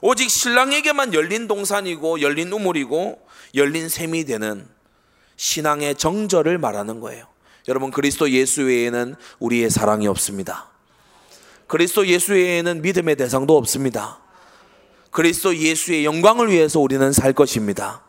오직 0.02 0.30
신랑에게만 0.30 1.14
열린 1.14 1.48
동산이고 1.48 2.20
열린 2.20 2.52
우물이고 2.52 3.26
열린 3.54 3.88
샘이 3.88 4.24
되는 4.24 4.68
신앙의 5.36 5.96
정절을 5.96 6.58
말하는 6.58 7.00
거예요. 7.00 7.26
여러분 7.68 7.90
그리스도 7.90 8.30
예수 8.30 8.62
외에는 8.62 9.16
우리의 9.38 9.70
사랑이 9.70 10.06
없습니다. 10.06 10.70
그리스도 11.66 12.06
예수 12.06 12.32
외에는 12.32 12.82
믿음의 12.82 13.16
대상도 13.16 13.56
없습니다. 13.56 14.20
그리스도 15.10 15.56
예수의 15.56 16.04
영광을 16.04 16.50
위해서 16.50 16.78
우리는 16.78 17.12
살 17.12 17.32
것입니다. 17.32 18.02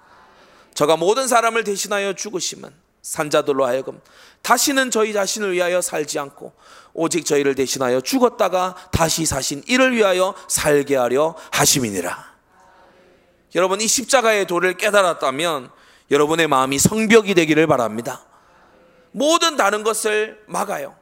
저가 0.73 0.97
모든 0.97 1.27
사람을 1.27 1.63
대신하여 1.63 2.13
죽으심은 2.13 2.69
산자들로 3.01 3.65
하여금 3.65 3.99
다시는 4.41 4.91
저희 4.91 5.13
자신을 5.13 5.53
위하여 5.53 5.81
살지 5.81 6.19
않고 6.19 6.53
오직 6.93 7.25
저희를 7.25 7.55
대신하여 7.55 8.01
죽었다가 8.01 8.75
다시 8.91 9.25
사신 9.25 9.63
이를 9.67 9.95
위하여 9.95 10.35
살게 10.47 10.95
하려 10.95 11.35
하심이니라. 11.51 12.35
여러분 13.55 13.81
이 13.81 13.87
십자가의 13.87 14.45
도를 14.45 14.75
깨달았다면 14.75 15.69
여러분의 16.11 16.47
마음이 16.47 16.77
성벽이 16.77 17.33
되기를 17.33 17.65
바랍니다. 17.67 18.25
모든 19.11 19.55
다른 19.55 19.83
것을 19.83 20.43
막아요. 20.45 20.95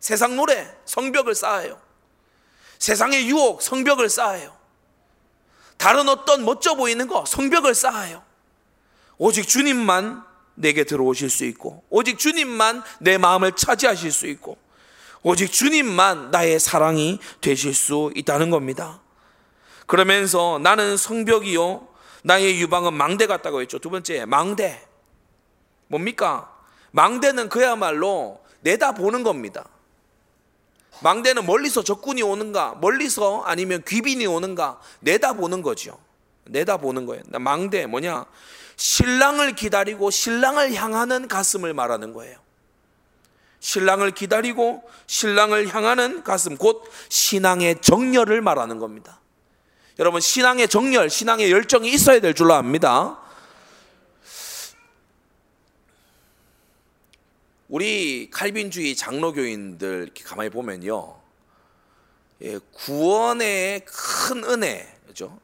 세상 0.00 0.36
노래, 0.36 0.74
성벽을 0.84 1.34
쌓아요. 1.34 1.80
세상의 2.78 3.28
유혹, 3.28 3.62
성벽을 3.62 4.08
쌓아요. 4.08 4.56
다른 5.76 6.08
어떤 6.08 6.44
멋져 6.44 6.74
보이는 6.74 7.06
거, 7.06 7.24
성벽을 7.24 7.74
쌓아요. 7.74 8.22
오직 9.16 9.46
주님만 9.46 10.24
내게 10.54 10.84
들어오실 10.84 11.30
수 11.30 11.44
있고, 11.44 11.84
오직 11.90 12.18
주님만 12.18 12.82
내 13.00 13.18
마음을 13.18 13.52
차지하실 13.52 14.12
수 14.12 14.26
있고, 14.26 14.58
오직 15.22 15.52
주님만 15.52 16.30
나의 16.30 16.60
사랑이 16.60 17.18
되실 17.40 17.74
수 17.74 18.12
있다는 18.14 18.50
겁니다. 18.50 19.00
그러면서 19.86 20.58
나는 20.62 20.96
성벽이요. 20.96 21.88
나의 22.22 22.60
유방은 22.60 22.94
망대 22.94 23.26
같다고 23.26 23.60
했죠. 23.60 23.78
두 23.78 23.90
번째, 23.90 24.24
망대. 24.26 24.86
뭡니까? 25.86 26.54
망대는 26.90 27.48
그야말로 27.48 28.40
내다보는 28.60 29.22
겁니다. 29.22 29.64
망대는 31.02 31.46
멀리서 31.46 31.82
적군이 31.82 32.22
오는가, 32.22 32.76
멀리서 32.80 33.42
아니면 33.42 33.82
귀빈이 33.86 34.26
오는가, 34.26 34.80
내다보는 35.00 35.62
거죠. 35.62 35.98
내다보는 36.44 37.06
거예요. 37.06 37.22
망대 37.38 37.86
뭐냐? 37.86 38.24
신랑을 38.76 39.54
기다리고 39.54 40.10
신랑을 40.10 40.74
향하는 40.74 41.28
가슴을 41.28 41.74
말하는 41.74 42.12
거예요. 42.12 42.38
신랑을 43.60 44.12
기다리고 44.12 44.82
신랑을 45.06 45.74
향하는 45.74 46.22
가슴, 46.22 46.56
곧 46.56 46.84
신앙의 47.08 47.80
정열을 47.80 48.40
말하는 48.40 48.78
겁니다. 48.78 49.20
여러분, 49.98 50.20
신앙의 50.20 50.68
정열, 50.68 51.10
신앙의 51.10 51.50
열정이 51.50 51.90
있어야 51.90 52.20
될 52.20 52.34
줄로 52.34 52.54
압니다. 52.54 53.18
우리 57.68 58.30
칼빈주의 58.30 58.96
장로교인들 58.96 60.02
이렇게 60.04 60.24
가만히 60.24 60.48
보면요. 60.48 61.18
예, 62.42 62.58
구원의 62.72 63.84
큰 63.84 64.44
은혜, 64.44 64.88
그죠? 65.06 65.38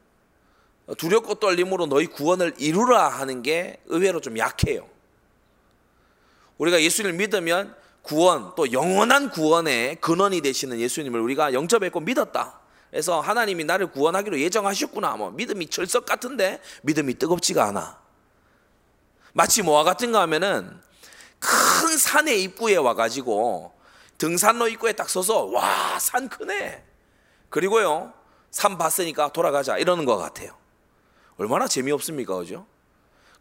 두렵고 0.96 1.34
떨림으로 1.34 1.86
너희 1.86 2.06
구원을 2.06 2.54
이루라 2.58 3.08
하는 3.08 3.42
게 3.42 3.80
의외로 3.86 4.20
좀 4.20 4.38
약해요. 4.38 4.88
우리가 6.58 6.80
예수님을 6.82 7.16
믿으면 7.18 7.74
구원, 8.02 8.54
또 8.54 8.70
영원한 8.72 9.30
구원의 9.30 9.96
근원이 9.96 10.40
되시는 10.40 10.78
예수님을 10.78 11.20
우리가 11.20 11.52
영접했고 11.52 12.00
믿었다. 12.00 12.60
그래서 12.90 13.20
하나님이 13.20 13.64
나를 13.64 13.88
구원하기로 13.88 14.38
예정하셨구나. 14.38 15.16
뭐 15.16 15.30
믿음이 15.30 15.68
철석 15.68 16.06
같은데 16.06 16.60
믿음이 16.82 17.14
뜨겁지가 17.14 17.64
않아. 17.64 17.98
마치 19.32 19.62
뭐와 19.62 19.82
같은가 19.82 20.20
하면은 20.20 20.80
큰 21.44 21.98
산의 21.98 22.42
입구에 22.42 22.76
와가지고 22.76 23.72
등산로 24.18 24.68
입구에 24.68 24.92
딱 24.92 25.08
서서 25.10 25.44
와 25.44 25.98
산 25.98 26.28
크네. 26.28 26.82
그리고요 27.50 28.12
산 28.50 28.78
봤으니까 28.78 29.32
돌아가자 29.32 29.78
이러는 29.78 30.04
것 30.04 30.16
같아요. 30.16 30.56
얼마나 31.36 31.66
재미없습니까, 31.66 32.36
그죠? 32.36 32.66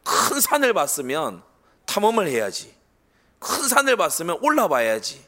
큰 0.03 0.39
산을 0.41 0.73
봤으면 0.73 1.43
탐험을 1.85 2.27
해야지. 2.27 2.75
큰 3.39 3.67
산을 3.67 3.97
봤으면 3.97 4.39
올라봐야지. 4.41 5.23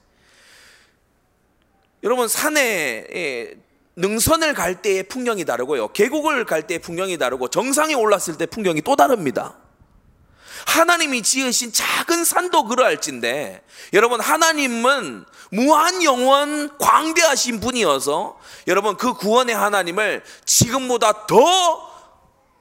여러분 2.04 2.28
산에 2.28 3.56
능선을 3.96 4.54
갈 4.54 4.82
때의 4.82 5.04
풍경이 5.04 5.46
다르고요. 5.46 5.90
계곡을 5.94 6.46
갈 6.46 6.68
때의 6.68 6.80
풍경이 6.80 7.18
다르고 7.18 7.48
정상에 7.50 7.94
올랐을 7.94 8.38
때 8.38 8.46
풍경이 8.46 8.82
또 8.82 8.96
다릅니다. 8.96 9.58
하나님이 10.66 11.22
지으신 11.22 11.72
작은 11.72 12.26
산도 12.26 12.66
그러할진데 12.66 13.62
여러분 13.94 14.20
하나님은 14.20 15.26
무한 15.52 16.04
영원 16.04 16.78
광대하신 16.78 17.60
분이어서 17.60 18.38
여러분 18.68 18.98
그 18.98 19.14
구원의 19.14 19.56
하나님을 19.56 20.24
지금보다 20.46 21.28
더 21.28 21.96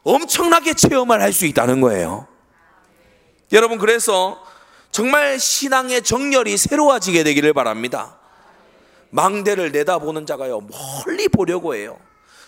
엄청나게 0.04 0.74
체험을 0.74 1.22
할 1.22 1.32
수 1.32 1.46
있다는 1.46 1.80
거예요. 1.80 2.28
여러분 3.52 3.78
그래서 3.78 4.40
정말 4.92 5.40
신앙의 5.40 6.02
정열이 6.02 6.56
새로워지게 6.56 7.24
되기를 7.24 7.52
바랍니다. 7.52 8.18
망대를 9.10 9.72
내다보는 9.72 10.26
자가요 10.26 10.60
멀리 10.60 11.28
보려고 11.28 11.74
해요. 11.74 11.98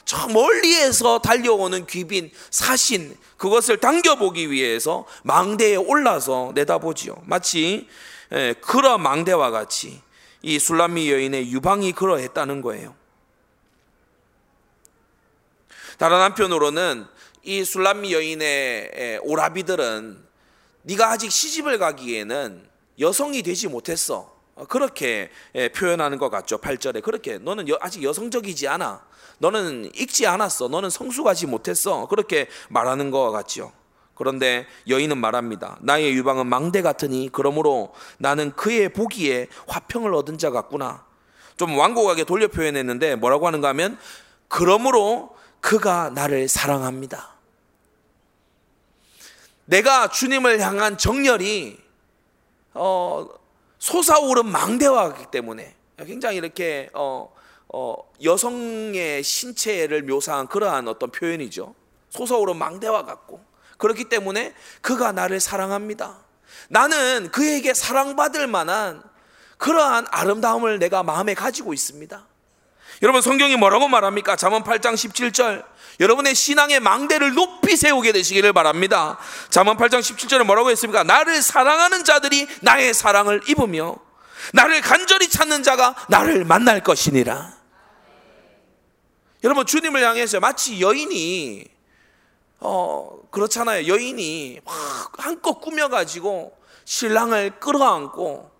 저 0.06 0.28
멀리에서 0.28 1.18
달려오는 1.18 1.84
귀빈 1.84 2.30
사신 2.50 3.16
그것을 3.36 3.78
당겨보기 3.78 4.50
위해서 4.52 5.04
망대에 5.24 5.74
올라서 5.74 6.52
내다보지요. 6.54 7.22
마치 7.26 7.88
예, 8.32 8.54
그러 8.60 8.98
망대와 8.98 9.50
같이 9.50 10.00
이 10.42 10.60
술람미 10.60 11.10
여인의 11.10 11.50
유방이 11.50 11.92
그러했다는 11.92 12.62
거예요. 12.62 12.94
다른 15.98 16.18
한편으로는 16.20 17.06
이 17.42 17.64
술람미 17.64 18.12
여인의 18.12 19.20
오라비들은 19.22 20.24
네가 20.82 21.10
아직 21.10 21.32
시집을 21.32 21.78
가기에는 21.78 22.64
여성이 23.00 23.42
되지 23.42 23.66
못했어. 23.66 24.36
그렇게 24.68 25.30
표현하는 25.74 26.18
것 26.18 26.30
같죠. 26.30 26.58
8절에 26.58 27.02
그렇게 27.02 27.38
너는 27.38 27.66
아직 27.80 28.02
여성적이지 28.04 28.68
않아. 28.68 29.04
너는 29.38 29.90
익지 29.94 30.26
않았어. 30.26 30.68
너는 30.68 30.90
성숙하지 30.90 31.46
못했어. 31.46 32.06
그렇게 32.08 32.48
말하는 32.68 33.10
것 33.10 33.30
같지요. 33.30 33.72
그런데 34.14 34.66
여인은 34.88 35.18
말합니다. 35.18 35.76
나의 35.80 36.14
유방은 36.14 36.46
망대 36.46 36.80
같으니 36.82 37.28
그러므로 37.30 37.92
나는 38.18 38.52
그의 38.52 38.88
보기에 38.92 39.48
화평을 39.66 40.14
얻은 40.14 40.38
자 40.38 40.50
같구나. 40.50 41.04
좀 41.56 41.78
완곡하게 41.78 42.24
돌려 42.24 42.48
표현했는데 42.48 43.16
뭐라고 43.16 43.46
하는가 43.46 43.68
하면 43.68 43.98
그러므로 44.48 45.36
그가 45.60 46.10
나를 46.10 46.48
사랑합니다. 46.48 47.36
내가 49.66 50.08
주님을 50.08 50.60
향한 50.60 50.96
정열이 50.96 51.78
어, 52.74 53.26
솟아오른 53.78 54.46
망대와 54.46 55.14
기 55.14 55.26
때문에 55.30 55.74
굉장히 55.98 56.36
이렇게 56.36 56.88
어, 56.94 57.34
어, 57.68 57.96
여성의 58.22 59.22
신체를 59.22 60.02
묘사한 60.02 60.46
그러한 60.46 60.88
어떤 60.88 61.10
표현이죠. 61.10 61.74
솟아오른 62.10 62.56
망대와 62.56 63.04
같고 63.04 63.44
그렇기 63.78 64.04
때문에 64.04 64.54
그가 64.80 65.12
나를 65.12 65.40
사랑합니다. 65.40 66.18
나는 66.68 67.30
그에게 67.30 67.74
사랑받을 67.74 68.46
만한 68.46 69.02
그러한 69.58 70.06
아름다움을 70.10 70.78
내가 70.78 71.02
마음에 71.02 71.34
가지고 71.34 71.74
있습니다. 71.74 72.26
여러분 73.02 73.20
성경이 73.20 73.56
뭐라고 73.56 73.88
말합니까? 73.88 74.36
잠언 74.36 74.62
8장 74.62 74.94
17절. 74.94 75.64
여러분의 76.00 76.34
신앙의 76.34 76.80
망대를 76.80 77.34
높이 77.34 77.76
세우게 77.76 78.12
되시기를 78.12 78.52
바랍니다. 78.52 79.18
잠언 79.50 79.76
8장 79.76 80.00
17절에 80.00 80.44
뭐라고 80.44 80.70
했습니까? 80.70 81.02
나를 81.02 81.42
사랑하는 81.42 82.04
자들이 82.04 82.46
나의 82.62 82.94
사랑을 82.94 83.42
입으며 83.48 83.96
나를 84.52 84.80
간절히 84.80 85.28
찾는 85.28 85.62
자가 85.62 85.94
나를 86.08 86.44
만날 86.44 86.80
것이니라. 86.82 87.55
여러분 89.44 89.66
주님을 89.66 90.02
향해서 90.02 90.40
마치 90.40 90.80
여인이 90.80 91.64
어 92.60 93.18
그렇잖아요. 93.30 93.86
여인이 93.86 94.60
막 94.64 94.74
한껏 95.18 95.60
꾸며가지고 95.60 96.56
신랑을 96.84 97.60
끌어안고 97.60 98.50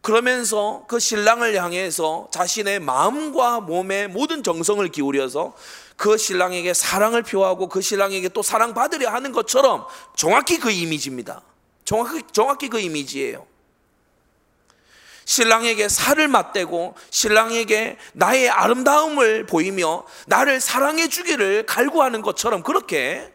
그러면서 0.00 0.84
그 0.88 0.98
신랑을 0.98 1.54
향해서 1.54 2.28
자신의 2.32 2.80
마음과 2.80 3.60
몸의 3.60 4.08
모든 4.08 4.42
정성을 4.42 4.86
기울여서 4.88 5.54
그 5.96 6.18
신랑에게 6.18 6.74
사랑을 6.74 7.22
표하고 7.22 7.68
그 7.68 7.80
신랑에게 7.80 8.30
또 8.30 8.42
사랑받으려 8.42 9.08
하는 9.08 9.30
것처럼 9.30 9.86
정확히 10.16 10.58
그 10.58 10.72
이미지입니다. 10.72 11.42
정확히, 11.84 12.22
정확히 12.32 12.68
그 12.68 12.80
이미지예요. 12.80 13.46
신랑에게 15.24 15.88
살을 15.88 16.28
맞대고 16.28 16.94
신랑에게 17.10 17.96
나의 18.12 18.48
아름다움을 18.50 19.46
보이며 19.46 20.04
나를 20.26 20.60
사랑해 20.60 21.08
주기를 21.08 21.66
갈구하는 21.66 22.22
것처럼 22.22 22.62
그렇게 22.62 23.32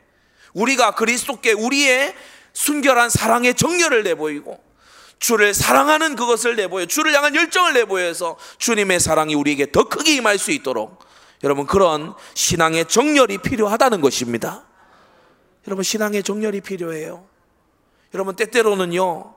우리가 0.54 0.96
그리스도께 0.96 1.54
우리의 1.54 2.14
순결한 2.54 3.10
사랑의 3.10 3.54
정열을 3.54 4.04
내보이고 4.04 4.68
주를 5.20 5.54
사랑하는 5.54 6.16
그것을 6.16 6.56
내보여 6.56 6.86
주를 6.86 7.14
향한 7.14 7.36
열정을 7.36 7.74
내보여서 7.74 8.38
주님의 8.58 9.00
사랑이 9.00 9.36
우리에게 9.36 9.72
더 9.72 9.88
크게 9.88 10.16
임할 10.16 10.38
수 10.38 10.52
있도록 10.52 11.00
여러분 11.44 11.66
그런 11.68 12.14
신앙의 12.34 12.86
정열이 12.86 13.40
필요하다는 13.40 14.02
것입니다. 14.02 14.64
여러분 15.68 15.84
신앙의 15.84 16.24
정열이 16.24 16.62
필요해요. 16.62 17.26
여러분 18.14 18.36
때때로는요 18.36 19.37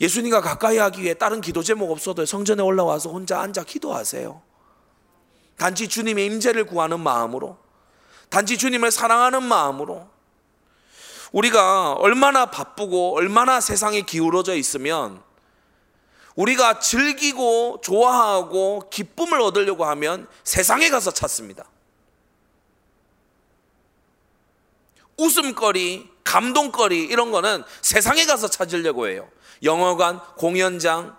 예수님과 0.00 0.40
가까이 0.40 0.78
하기 0.78 1.02
위해 1.02 1.14
다른 1.14 1.40
기도 1.40 1.62
제목 1.62 1.90
없어도 1.90 2.24
성전에 2.24 2.62
올라와서 2.62 3.10
혼자 3.10 3.40
앉아 3.40 3.64
기도하세요. 3.64 4.42
단지 5.56 5.88
주님의 5.88 6.24
임재를 6.26 6.64
구하는 6.64 7.00
마음으로 7.00 7.58
단지 8.30 8.56
주님을 8.56 8.90
사랑하는 8.90 9.42
마음으로 9.42 10.08
우리가 11.32 11.92
얼마나 11.92 12.46
바쁘고 12.46 13.16
얼마나 13.16 13.60
세상에 13.60 14.00
기울어져 14.00 14.54
있으면 14.54 15.22
우리가 16.34 16.78
즐기고 16.78 17.82
좋아하고 17.82 18.88
기쁨을 18.90 19.40
얻으려고 19.40 19.84
하면 19.84 20.26
세상에 20.44 20.88
가서 20.88 21.10
찾습니다. 21.10 21.66
웃음거리, 25.18 26.10
감동거리 26.24 27.02
이런 27.04 27.30
거는 27.30 27.62
세상에 27.82 28.24
가서 28.24 28.48
찾으려고 28.48 29.08
해요. 29.08 29.28
영화관, 29.62 30.20
공연장, 30.36 31.16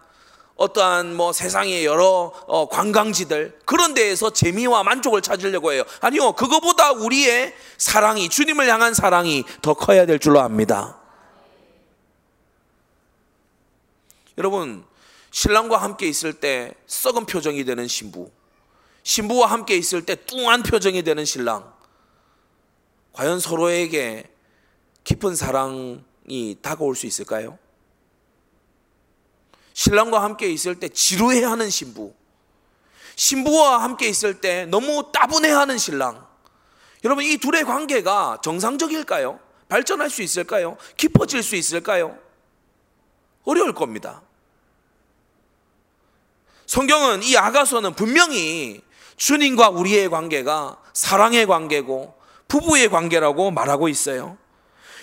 어떠한 0.55 1.15
뭐 1.15 1.33
세상의 1.33 1.85
여러 1.85 2.31
어, 2.47 2.69
관광지들 2.69 3.59
그런 3.65 3.93
데에서 3.93 4.31
재미와 4.31 4.83
만족을 4.83 5.21
찾으려고 5.21 5.71
해요. 5.71 5.83
아니요, 6.01 6.33
그거보다 6.33 6.91
우리의 6.91 7.55
사랑이 7.77 8.29
주님을 8.29 8.67
향한 8.69 8.93
사랑이 8.93 9.43
더 9.61 9.73
커야 9.73 10.05
될 10.05 10.19
줄로 10.19 10.39
압니다. 10.39 10.99
여러분, 14.37 14.85
신랑과 15.31 15.77
함께 15.77 16.07
있을 16.07 16.33
때 16.33 16.73
썩은 16.85 17.25
표정이 17.25 17.65
되는 17.65 17.87
신부, 17.87 18.29
신부와 19.03 19.47
함께 19.47 19.75
있을 19.75 20.05
때 20.05 20.15
뚱한 20.15 20.63
표정이 20.63 21.03
되는 21.03 21.25
신랑. 21.25 21.73
과연 23.13 23.39
서로에게 23.39 24.29
깊은 25.03 25.35
사랑이 25.35 26.57
다가올 26.61 26.95
수 26.95 27.07
있을까요? 27.07 27.57
신랑과 29.73 30.23
함께 30.23 30.49
있을 30.49 30.79
때 30.79 30.89
지루해하는 30.89 31.69
신부, 31.69 32.13
신부와 33.15 33.83
함께 33.83 34.07
있을 34.07 34.41
때 34.41 34.65
너무 34.65 35.11
따분해하는 35.11 35.77
신랑. 35.77 36.25
여러분 37.03 37.23
이 37.23 37.37
둘의 37.37 37.63
관계가 37.65 38.39
정상적일까요? 38.43 39.39
발전할 39.69 40.09
수 40.09 40.21
있을까요? 40.21 40.77
깊어질 40.97 41.41
수 41.41 41.55
있을까요? 41.55 42.17
어려울 43.43 43.73
겁니다. 43.73 44.21
성경은 46.67 47.23
이 47.23 47.35
아가서는 47.37 47.95
분명히 47.95 48.81
주님과 49.17 49.69
우리의 49.69 50.09
관계가 50.09 50.81
사랑의 50.93 51.45
관계고 51.45 52.15
부부의 52.47 52.89
관계라고 52.89 53.51
말하고 53.51 53.87
있어요. 53.87 54.37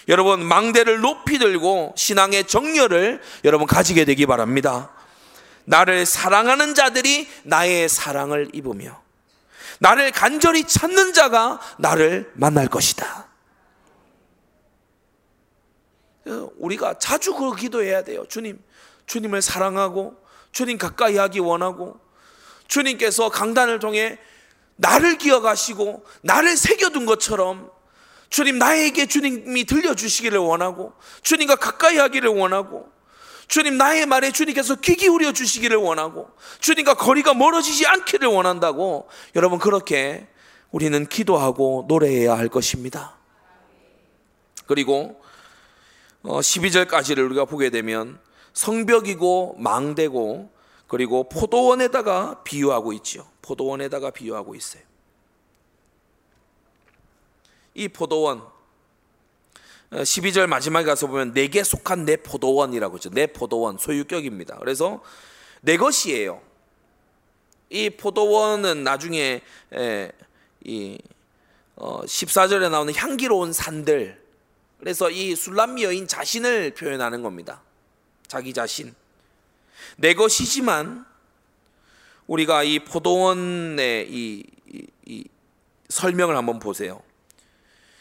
여러분 0.09 0.45
망대를 0.45 1.01
높이 1.01 1.39
들고 1.39 1.95
신앙의 1.97 2.47
정열을 2.47 3.21
여러분 3.45 3.67
가지게 3.67 4.05
되기 4.05 4.27
바랍니다. 4.27 4.91
나를 5.65 6.07
사랑하는 6.07 6.75
자들이 6.75 7.29
나의 7.45 7.91
사랑을 7.91 8.49
입으며 8.55 9.03
나를 9.81 10.11
간절히 10.11 10.65
찾는 10.65 11.13
자가 11.13 11.61
나를 11.79 12.33
만날 12.35 12.69
것이다. 12.69 13.29
우리가 16.57 16.99
자주 16.99 17.35
그 17.35 17.55
기도해야 17.55 18.03
돼요. 18.03 18.25
주님, 18.29 18.63
주님을 19.07 19.43
사랑하고 19.43 20.17
주님 20.53 20.79
가까이 20.79 21.17
하기 21.17 21.39
원하고 21.39 22.01
주님께서 22.67 23.29
강단을 23.29 23.79
통해 23.79 24.19
나를 24.77 25.19
기억하시고 25.19 26.05
나를 26.23 26.57
새겨둔 26.57 27.07
것처럼 27.07 27.71
주님 28.31 28.59
나에게 28.59 29.07
주님이 29.07 29.65
들려주시기를 29.65 30.39
원하고 30.39 30.93
주님과 31.23 31.57
가까이 31.57 31.97
하기를 31.97 32.31
원하고 32.31 32.89
주님 33.49 33.79
나의 33.79 34.05
말에 34.07 34.31
주님께서 34.31 34.77
귀 34.77 34.95
기울여 34.95 35.33
주시기를 35.33 35.79
원하고 35.79 36.29
주님과 36.61 36.95
거리가 36.95 37.35
멀어지지 37.35 37.87
않기를 37.87 38.29
원한다고 38.29 39.09
여러분 39.35 39.59
그렇게 39.59 40.29
우리는 40.71 41.07
기도하고 41.07 41.87
노래해야 41.89 42.37
할 42.37 42.49
것입니다. 42.49 43.17
그리고 44.67 45.23
12절까지를 46.25 47.21
어, 47.21 47.25
우리가 47.25 47.47
보게 47.47 47.71
되면 47.71 48.21
성벽이고 48.53 49.57
망대고 49.59 50.53
그리고 50.87 51.29
포도원에다가 51.29 52.43
비유하고 52.45 52.93
있죠. 52.95 53.27
포도원에다가 53.41 54.11
비유하고 54.11 54.55
있어요. 54.55 54.83
이 57.79 57.87
포도원 57.87 58.43
12절 59.93 60.45
어, 60.45 60.47
마지막에 60.49 60.85
가서 60.85 61.07
보면 61.07 61.33
내게 61.33 61.63
속한 61.63 62.05
내 62.05 62.17
포도원이라고 62.17 62.97
했죠. 62.97 63.09
내 63.11 63.29
포도원 63.29 63.79
소유격입니다. 63.79 64.59
그래서 64.59 65.01
내 65.61 65.77
것이에요. 65.77 66.43
이 67.71 67.89
포도원은 67.91 68.83
나중에 68.83 69.43
이 70.65 70.99
14절에 71.77 72.65
어, 72.65 72.69
나오는 72.69 72.93
향기로운 72.93 73.53
산들 73.53 74.21
그래서 74.81 75.09
이 75.09 75.37
술람미 75.37 75.85
여인 75.85 76.09
자신을 76.09 76.75
표현하는 76.75 77.23
겁니다. 77.23 77.63
자기 78.27 78.53
자신. 78.53 78.93
내 79.97 80.15
것이지만 80.15 81.07
우리가 82.27 82.65
이 82.65 82.81
포도원의 82.81 84.11
이, 84.11 84.45
이, 84.67 84.87
이 85.07 85.25
설명을 85.89 86.37
한번 86.37 86.59
보세요. 86.59 87.03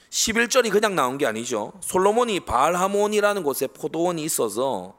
11절이 0.09 0.71
그냥 0.71 0.95
나온 0.95 1.17
게 1.17 1.25
아니죠. 1.25 1.73
솔로몬이 1.81 2.39
바알하몬이라는 2.39 3.43
곳에 3.43 3.67
포도원이 3.67 4.23
있어서 4.23 4.97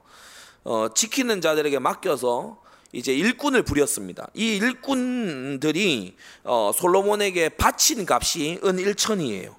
어, 0.65 0.89
지키는 0.95 1.41
자들에게 1.41 1.79
맡겨서 1.79 2.61
이제 2.93 3.15
일꾼을 3.15 3.63
부렸습니다. 3.63 4.29
이 4.35 4.57
일꾼들이 4.57 6.17
어, 6.45 6.71
솔로몬에게 6.75 7.51
바친 7.51 8.07
값이 8.09 8.61
은 8.65 8.77
1천이에요. 8.77 9.55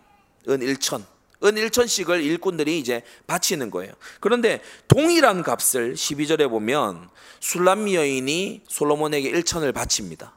은 0.50 0.60
1천. 0.60 1.04
은 1.44 1.56
1천씩을 1.56 2.24
일꾼들이 2.24 2.80
이제 2.80 3.02
바치는 3.28 3.72
거예요. 3.72 3.94
그런데 4.20 4.62
동일한 4.88 5.42
값을 5.42 5.94
12절에 5.94 6.50
보면 6.50 7.10
술람미 7.40 7.96
여인이 7.96 8.64
솔로몬에게 8.68 9.32
1천을 9.32 9.74
바칩니다. 9.74 10.34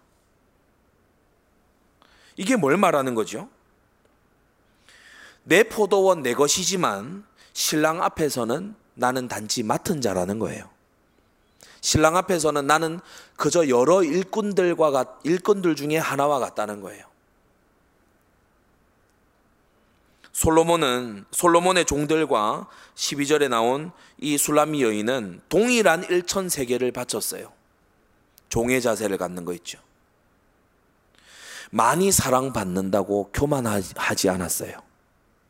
이게 2.37 2.57
뭘 2.57 2.77
말하는 2.77 3.15
거죠? 3.15 3.49
내 5.45 5.65
포도원 5.65 6.23
내 6.23 6.35
것이지만 6.35 7.25
신랑 7.53 8.03
앞에서는 8.03 8.75
나는 8.95 9.29
단지 9.29 9.63
맡은 9.63 10.01
자라는 10.01 10.39
거예요. 10.39 10.71
신랑 11.81 12.17
앞에서는 12.17 12.67
나는 12.67 13.01
그저 13.37 13.69
여러 13.69 14.05
일꾼들과 14.05 15.19
일꾼들 15.25 15.75
중에 15.75 15.99
하나와 15.99 16.39
같다는 16.39 16.81
거예요. 16.81 17.05
솔로몬은 20.33 21.25
솔로몬의 21.31 21.85
종들과 21.85 22.69
12절에 22.95 23.49
나온 23.49 23.93
이 24.19 24.39
술라미 24.39 24.83
여인은 24.83 25.43
동일한 25.49 26.05
일천 26.05 26.49
세계를 26.49 26.93
바쳤어요. 26.93 27.53
종의 28.49 28.81
자세를 28.81 29.19
갖는 29.19 29.45
거 29.45 29.53
있죠. 29.55 29.79
많이 31.71 32.13
사랑받는다고 32.13 33.31
교만하지 33.33 34.29
않았어요. 34.29 34.92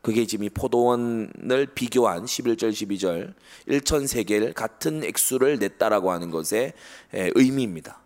그게 0.03 0.27
지금 0.27 0.45
이 0.45 0.51
포도원을 0.51 1.69
비교한 1.75 2.25
11절 2.25 2.73
12절 2.73 3.35
1천 3.69 4.09
세계를 4.09 4.53
같은 4.53 5.05
액수를 5.05 5.59
냈다라고 5.59 6.11
하는 6.11 6.31
것의 6.31 6.73
의미입니다. 7.13 8.01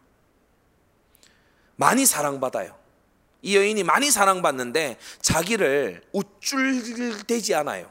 많이 1.76 2.04
사랑받아요. 2.04 2.76
이 3.42 3.56
여인이 3.56 3.82
많이 3.82 4.10
사랑받는데 4.10 4.98
자기를 5.22 6.02
우쭐대지 6.12 7.54
않아요. 7.54 7.90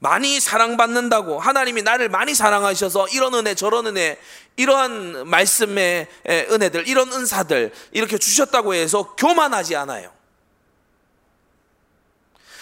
많이 0.00 0.40
사랑받는다고 0.40 1.38
하나님이 1.38 1.82
나를 1.82 2.08
많이 2.08 2.34
사랑하셔서 2.34 3.08
이런 3.08 3.34
은혜 3.34 3.54
저런 3.54 3.86
은혜 3.86 4.18
이러한 4.56 5.28
말씀의 5.28 6.08
은혜들 6.26 6.88
이런 6.88 7.12
은사들 7.12 7.72
이렇게 7.92 8.18
주셨다고 8.18 8.74
해서 8.74 9.14
교만하지 9.14 9.76
않아요. 9.76 10.12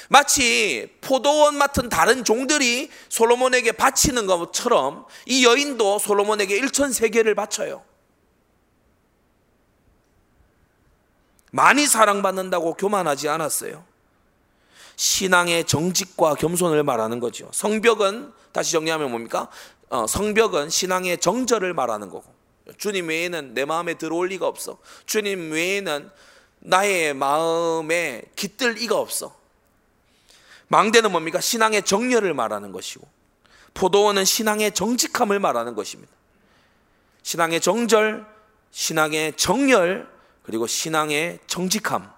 마치 0.09 0.91
포도원 1.01 1.57
맡은 1.57 1.89
다른 1.89 2.25
종들이 2.25 2.91
솔로몬에게 3.09 3.73
바치는 3.73 4.27
것처럼 4.27 5.07
이 5.27 5.45
여인도 5.45 5.99
솔로몬에게 5.99 6.57
일천 6.57 6.93
세계를 6.93 7.35
바쳐요. 7.35 7.83
많이 11.51 11.87
사랑받는다고 11.87 12.75
교만하지 12.75 13.29
않았어요. 13.29 13.85
신앙의 14.97 15.67
정직과 15.67 16.35
겸손을 16.35 16.83
말하는 16.83 17.21
거죠. 17.21 17.49
성벽은 17.53 18.33
다시 18.53 18.73
정리하면 18.73 19.11
뭡니까? 19.11 19.49
어, 19.89 20.07
성벽은 20.07 20.71
신앙의 20.71 21.19
정절을 21.19 21.75
말하는 21.75 22.09
거고 22.09 22.33
주님 22.79 23.09
외에는 23.09 23.55
내 23.55 23.65
마음에 23.65 23.95
들어올 23.95 24.29
리가 24.29 24.47
없어. 24.47 24.79
주님 25.07 25.53
외에는 25.53 26.11
나의 26.61 27.15
마음에 27.15 28.23
깃들 28.37 28.81
이가 28.81 28.99
없어. 28.99 29.42
망대는 30.73 31.13
뭡니까? 31.13 31.39
신앙의 31.39 31.83
정열을 31.83 32.33
말하는 32.33 32.73
것이고 32.73 33.07
포도원은 33.75 34.25
신앙의 34.25 34.73
정직함을 34.73 35.39
말하는 35.39 35.75
것입니다. 35.75 36.11
신앙의 37.23 37.61
정절, 37.61 38.27
신앙의 38.71 39.37
정열, 39.37 40.11
그리고 40.43 40.67
신앙의 40.67 41.41
정직함. 41.47 42.11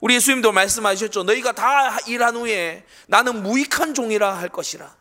우리 0.00 0.14
예수님도 0.14 0.50
말씀하셨죠. 0.50 1.24
너희가 1.24 1.52
다 1.52 1.98
일한 2.06 2.36
후에 2.36 2.86
나는 3.06 3.42
무익한 3.42 3.92
종이라 3.92 4.38
할 4.38 4.48
것이라. 4.48 4.96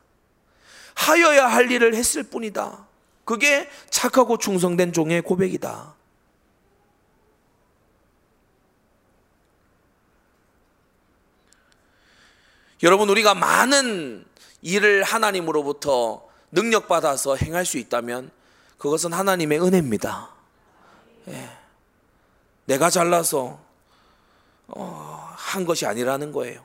하여야 0.94 1.48
할 1.48 1.72
일을 1.72 1.96
했을 1.96 2.24
뿐이다. 2.24 2.86
그게 3.24 3.70
착하고 3.90 4.38
충성된 4.38 4.92
종의 4.92 5.22
고백이다. 5.22 5.96
여러분 12.84 13.10
우리가 13.10 13.34
많은 13.36 14.26
일을 14.62 15.04
하나님으로부터 15.04 16.28
능력 16.52 16.88
받아서 16.88 17.36
행할 17.36 17.66
수 17.66 17.78
있다면 17.78 18.32
그것은 18.78 19.14
하나님의 19.14 19.62
은혜입니다. 19.62 20.30
예. 21.28 21.50
내가 22.66 22.90
잘나서 22.90 23.60
어, 24.68 25.34
한 25.36 25.66
것이 25.66 25.86
아니라는 25.86 26.32
거예요. 26.32 26.64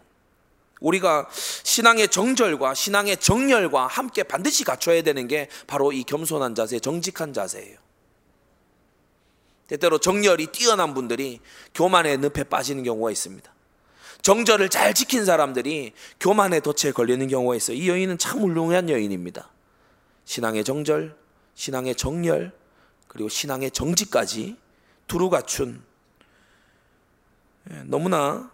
우리가 0.81 1.29
신앙의 1.63 2.09
정절과 2.09 2.75
신앙의 2.75 3.17
정열과 3.17 3.87
함께 3.87 4.23
반드시 4.23 4.65
갖춰야 4.65 5.03
되는 5.03 5.27
게 5.27 5.49
바로 5.67 5.93
이 5.93 6.05
겸손한 6.05 6.55
자세, 6.55 6.79
정직한 6.79 7.33
자세예요. 7.33 7.79
때때로 9.67 9.99
정열이 9.99 10.49
뛰어난 10.49 10.93
분들이 10.93 11.41
교만의 11.75 12.19
늪에 12.19 12.45
빠지는 12.45 12.85
경우가 12.85 13.11
있습니다. 13.11 13.54
정절을 14.25 14.71
잘 14.71 14.95
지킨 14.95 15.27
사람들이 15.27 15.93
교만의 16.19 16.63
덫에 16.63 16.93
걸리는 16.93 17.29
경우가 17.29 17.57
있어요. 17.57 17.77
이 17.77 17.91
여인은 17.91 18.17
참 18.17 18.41
훌륭한 18.41 18.89
여인입니다. 18.89 19.51
신앙의 20.25 20.65
정절, 20.65 21.15
신앙의 21.55 21.95
정열, 21.95 22.51
그리고 23.07 23.29
신앙의 23.29 23.71
정직까지 23.71 24.57
두루 25.07 25.29
갖춘 25.29 25.83
예, 27.71 27.83
너무나 27.85 28.51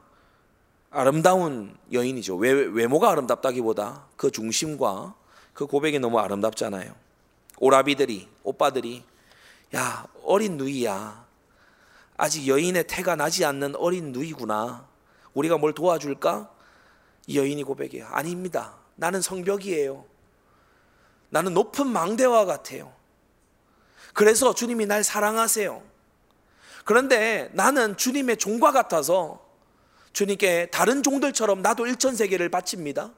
아름다운 0.90 1.76
여인이죠. 1.92 2.34
외, 2.34 2.50
외모가 2.50 3.12
아름답다기보다 3.12 4.06
그 4.16 4.32
중심과 4.32 5.14
그 5.54 5.68
고백이 5.68 6.00
너무 6.00 6.18
아름답잖아요. 6.18 6.92
오라비들이, 7.58 8.28
오빠들이, 8.42 9.04
야, 9.76 10.04
어린 10.24 10.56
누이야. 10.56 11.24
아직 12.16 12.48
여인의 12.48 12.88
태가 12.88 13.14
나지 13.14 13.44
않는 13.44 13.76
어린 13.76 14.10
누이구나. 14.10 14.89
우리가 15.34 15.58
뭘 15.58 15.72
도와줄까? 15.72 16.50
이 17.26 17.38
여인이 17.38 17.62
고백해요. 17.62 18.06
아닙니다. 18.06 18.76
나는 18.96 19.20
성벽이에요. 19.20 20.04
나는 21.30 21.54
높은 21.54 21.86
망대와 21.86 22.44
같아요. 22.44 22.92
그래서 24.12 24.54
주님이 24.54 24.86
날 24.86 25.04
사랑하세요. 25.04 25.82
그런데 26.84 27.50
나는 27.52 27.96
주님의 27.96 28.38
종과 28.38 28.72
같아서 28.72 29.46
주님께 30.12 30.70
다른 30.72 31.02
종들처럼 31.02 31.62
나도 31.62 31.86
일천세계를 31.86 32.48
바칩니다. 32.48 33.12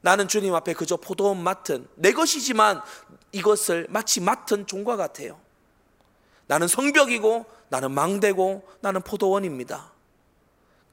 나는 0.00 0.28
주님 0.28 0.54
앞에 0.54 0.74
그저 0.74 0.96
포도원 0.96 1.42
맡은 1.42 1.88
내 1.96 2.12
것이지만 2.12 2.80
이것을 3.32 3.86
마치 3.90 4.20
맡은 4.20 4.66
종과 4.66 4.96
같아요. 4.96 5.40
나는 6.46 6.68
성벽이고 6.68 7.44
나는 7.68 7.90
망대고 7.90 8.68
나는 8.80 9.02
포도원입니다. 9.02 9.95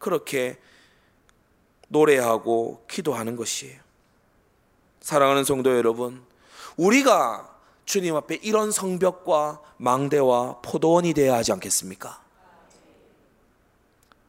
그렇게 0.03 0.59
노래하고 1.87 2.85
기도하는 2.89 3.35
것이에요. 3.35 3.79
사랑하는 4.99 5.43
성도 5.43 5.75
여러분, 5.75 6.21
우리가 6.77 7.49
주님 7.85 8.15
앞에 8.15 8.35
이런 8.41 8.71
성벽과 8.71 9.61
망대와 9.77 10.61
포도원이 10.61 11.13
되어야 11.13 11.37
하지 11.37 11.51
않겠습니까? 11.53 12.21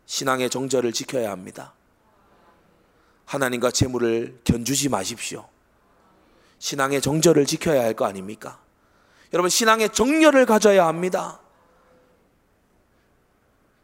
신앙의 0.07 0.51
정절을 0.51 0.93
지켜야 0.93 1.31
합니다. 1.31 1.75
하나님과 3.25 3.71
재물을 3.71 4.41
견주지 4.45 4.89
마십시오. 4.89 5.49
신앙의 6.59 7.01
정절을 7.01 7.47
지켜야 7.47 7.83
할 7.83 7.95
거 7.95 8.05
아닙니까? 8.05 8.61
여러분, 9.33 9.49
신앙의 9.51 9.91
정열을 9.91 10.47
가져야 10.47 10.87
합니다. 10.87 11.41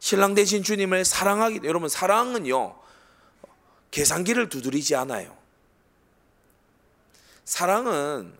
신랑 0.01 0.33
대신 0.33 0.63
주님을 0.63 1.05
사랑하기, 1.05 1.61
여러분, 1.63 1.87
사랑은요, 1.87 2.75
계산기를 3.91 4.49
두드리지 4.49 4.95
않아요. 4.95 5.37
사랑은 7.45 8.33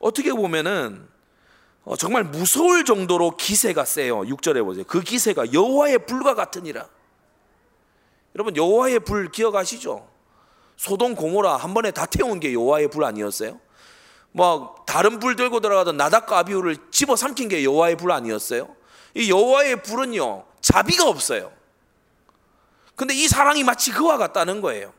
어떻게 0.00 0.32
보면은 0.32 1.08
어, 1.84 1.96
정말 1.96 2.24
무서울 2.24 2.84
정도로 2.84 3.36
기세가 3.36 3.84
세요. 3.84 4.22
6절에 4.22 4.64
보세요. 4.64 4.84
그 4.88 5.00
기세가 5.00 5.52
여호와의 5.52 6.06
불과 6.06 6.34
같으니라. 6.34 6.88
여러분 8.34 8.56
여호와의 8.56 9.00
불 9.00 9.30
기억하시죠? 9.30 10.08
소돔 10.76 11.14
고모라 11.14 11.56
한 11.56 11.72
번에 11.72 11.92
다 11.92 12.06
태운 12.06 12.40
게 12.40 12.52
여호와의 12.52 12.90
불 12.90 13.04
아니었어요? 13.04 13.60
뭐 14.32 14.74
다른 14.86 15.20
불 15.20 15.36
들고 15.36 15.60
들어가던 15.60 15.96
나닥과 15.96 16.38
아비후를 16.38 16.76
집어 16.90 17.14
삼킨 17.14 17.48
게 17.48 17.62
여호와의 17.62 17.96
불 17.96 18.10
아니었어요? 18.10 18.75
이 19.16 19.30
여호와의 19.30 19.82
불은요 19.82 20.44
자비가 20.60 21.08
없어요. 21.08 21.50
근데 22.94 23.14
이 23.14 23.26
사랑이 23.28 23.64
마치 23.64 23.90
그와 23.90 24.18
같다는 24.18 24.60
거예요. 24.60 24.92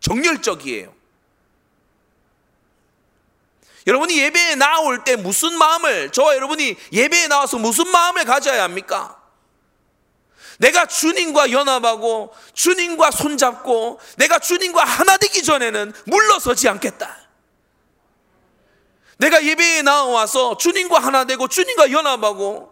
정열적이에요. 0.00 0.94
여러분이 3.86 4.18
예배에 4.18 4.54
나올 4.56 5.04
때 5.04 5.16
무슨 5.16 5.56
마음을, 5.56 6.12
저와 6.12 6.36
여러분이 6.36 6.76
예배에 6.92 7.28
나와서 7.28 7.58
무슨 7.58 7.88
마음을 7.88 8.24
가져야 8.24 8.62
합니까? 8.62 9.20
내가 10.58 10.86
주님과 10.86 11.50
연합하고 11.50 12.34
주님과 12.52 13.10
손잡고 13.10 13.98
내가 14.16 14.38
주님과 14.38 14.84
하나 14.84 15.16
되기 15.16 15.42
전에는 15.42 15.92
물러서지 16.04 16.68
않겠다. 16.68 17.16
내가 19.16 19.42
예배에 19.42 19.82
나와서 19.82 20.56
주님과 20.58 20.98
하나 20.98 21.24
되고 21.24 21.48
주님과 21.48 21.90
연합하고 21.90 22.69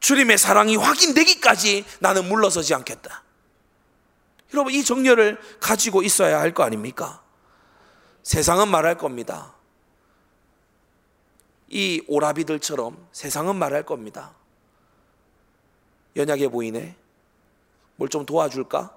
주님의 0.00 0.38
사랑이 0.38 0.76
확인되기까지 0.76 1.84
나는 2.00 2.26
물러서지 2.28 2.74
않겠다. 2.74 3.22
여러분 4.54 4.72
이 4.72 4.82
정렬을 4.82 5.38
가지고 5.60 6.02
있어야 6.02 6.40
할 6.40 6.54
거 6.54 6.62
아닙니까? 6.62 7.22
세상은 8.22 8.68
말할 8.68 8.96
겁니다. 8.96 9.54
이 11.68 12.02
오라비들처럼 12.08 13.08
세상은 13.12 13.56
말할 13.56 13.84
겁니다. 13.84 14.34
연약해 16.16 16.48
보이네. 16.48 16.96
뭘 17.96 18.08
좀 18.08 18.24
도와줄까? 18.24 18.94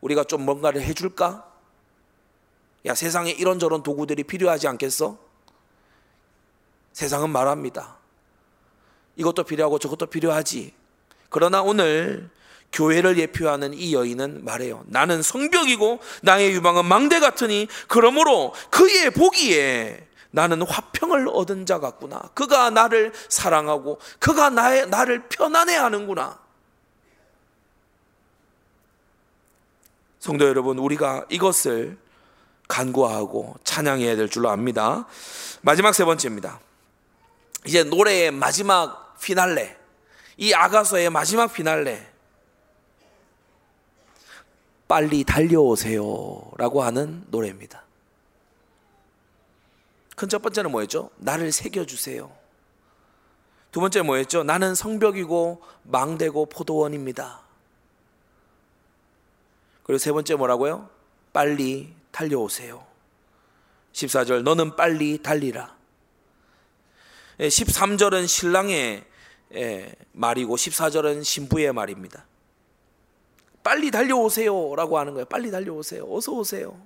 우리가 0.00 0.24
좀 0.24 0.44
뭔가를 0.44 0.82
해줄까? 0.82 1.50
야, 2.86 2.94
세상에 2.94 3.30
이런저런 3.30 3.82
도구들이 3.82 4.22
필요하지 4.24 4.68
않겠어? 4.68 5.18
세상은 6.92 7.30
말합니다. 7.30 7.97
이것도 9.18 9.44
필요하고 9.44 9.78
저것도 9.78 10.06
필요하지. 10.06 10.72
그러나 11.28 11.60
오늘 11.60 12.30
교회를 12.72 13.18
예표하는 13.18 13.74
이 13.74 13.94
여인은 13.94 14.44
말해요. 14.44 14.84
나는 14.86 15.22
성벽이고 15.22 16.00
나의 16.22 16.52
유방은 16.52 16.86
망대 16.86 17.20
같으니 17.20 17.68
그러므로 17.88 18.54
그의 18.70 19.10
보기에 19.10 20.06
나는 20.30 20.62
화평을 20.62 21.28
얻은 21.32 21.66
자 21.66 21.78
같구나. 21.78 22.20
그가 22.34 22.70
나를 22.70 23.12
사랑하고 23.28 23.98
그가 24.18 24.50
나의, 24.50 24.88
나를 24.88 25.28
편안해 25.28 25.74
하는구나. 25.76 26.38
성도 30.20 30.46
여러분, 30.46 30.78
우리가 30.78 31.24
이것을 31.30 31.96
간구하고 32.68 33.56
찬양해야 33.64 34.16
될 34.16 34.28
줄로 34.28 34.50
압니다. 34.50 35.06
마지막 35.62 35.94
세 35.94 36.04
번째입니다. 36.04 36.60
이제 37.64 37.82
노래의 37.82 38.30
마지막 38.30 39.07
피날레. 39.20 39.76
이 40.36 40.52
아가서의 40.52 41.10
마지막 41.10 41.52
피날레. 41.52 42.06
빨리 44.86 45.24
달려오세요. 45.24 46.50
라고 46.56 46.82
하는 46.82 47.24
노래입니다. 47.28 47.84
큰 50.16 50.28
첫 50.28 50.42
번째는 50.42 50.72
뭐였죠? 50.72 51.10
나를 51.18 51.52
새겨주세요. 51.52 52.36
두 53.70 53.80
번째 53.80 54.02
뭐였죠? 54.02 54.42
나는 54.42 54.74
성벽이고 54.74 55.62
망대고 55.84 56.46
포도원입니다. 56.46 57.40
그리고 59.84 59.98
세 59.98 60.10
번째 60.10 60.34
뭐라고요? 60.34 60.90
빨리 61.32 61.94
달려오세요. 62.10 62.84
14절, 63.92 64.42
너는 64.42 64.76
빨리 64.76 65.22
달리라. 65.22 65.76
13절은 67.38 68.22
예, 68.22 68.26
신랑의 68.26 68.74
예, 68.76 69.04
말이고 70.12 70.56
14절은 70.56 71.24
신부의 71.24 71.72
말입니다. 71.72 72.24
빨리 73.62 73.90
달려오세요. 73.90 74.74
라고 74.76 74.98
하는 74.98 75.14
거예요. 75.14 75.24
빨리 75.26 75.50
달려오세요. 75.50 76.06
어서 76.08 76.32
오세요. 76.32 76.76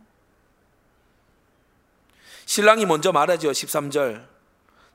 신랑이 2.47 2.87
먼저 2.87 3.13
말하죠. 3.13 3.51
13절. 3.51 4.27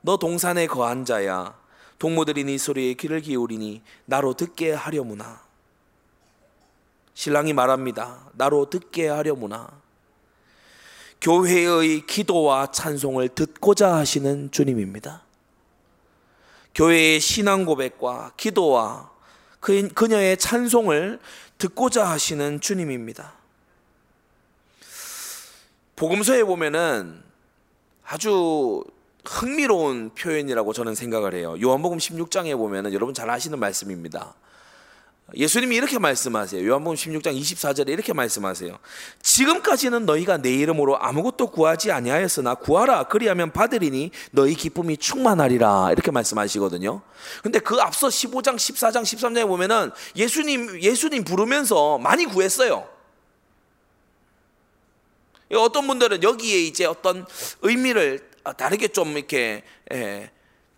너 0.00 0.16
동산에 0.16 0.66
거한 0.66 1.04
자야. 1.04 1.58
동무들이 1.98 2.44
네 2.44 2.58
소리에 2.58 2.94
귀를 2.94 3.20
기울이니 3.20 3.82
나로 4.04 4.34
듣게 4.34 4.72
하려무나. 4.72 5.42
신랑이 7.14 7.52
말합니다. 7.52 8.30
나로 8.34 8.70
듣게 8.70 9.08
하려무나. 9.08 9.68
교회의 11.20 12.06
기도와 12.06 12.70
찬송을 12.70 13.30
듣고자 13.30 13.96
하시는 13.96 14.50
주님입니다. 14.52 15.22
교회의 16.78 17.18
신앙 17.18 17.64
고백과 17.64 18.34
기도와 18.36 19.10
그, 19.58 19.88
그녀의 19.88 20.36
찬송을 20.36 21.18
듣고자 21.58 22.08
하시는 22.08 22.60
주님입니다. 22.60 23.32
복음서에 25.96 26.44
보면은 26.44 27.20
아주 28.04 28.84
흥미로운 29.24 30.10
표현이라고 30.10 30.72
저는 30.72 30.94
생각을 30.94 31.34
해요. 31.34 31.56
요한복음 31.60 31.98
16장에 31.98 32.56
보면은 32.56 32.92
여러분 32.92 33.12
잘 33.12 33.28
아시는 33.28 33.58
말씀입니다. 33.58 34.34
예수님이 35.34 35.76
이렇게 35.76 35.98
말씀하세요. 35.98 36.66
요한복음 36.66 36.96
16장 36.96 37.38
24절에 37.38 37.90
이렇게 37.90 38.14
말씀하세요. 38.14 38.78
지금까지는 39.22 40.06
너희가 40.06 40.38
내 40.38 40.54
이름으로 40.54 40.96
아무것도 40.98 41.50
구하지 41.50 41.92
아니하였으나 41.92 42.54
구하라 42.54 43.04
그리하면 43.04 43.52
받으리니 43.52 44.10
너희 44.30 44.54
기쁨이 44.54 44.96
충만하리라 44.96 45.92
이렇게 45.92 46.10
말씀하시거든요. 46.10 47.02
근데 47.42 47.58
그 47.58 47.76
앞서 47.76 48.08
15장, 48.08 48.56
14장, 48.56 49.02
13장에 49.02 49.46
보면은 49.46 49.90
예수님 50.16 50.80
예수님 50.80 51.24
부르면서 51.24 51.98
많이 51.98 52.24
구했어요. 52.24 52.88
어떤 55.54 55.86
분들은 55.86 56.22
여기에 56.22 56.58
이제 56.60 56.86
어떤 56.86 57.26
의미를 57.60 58.30
다르게 58.56 58.88
좀 58.88 59.16
이렇게 59.16 59.62
예, 59.92 60.30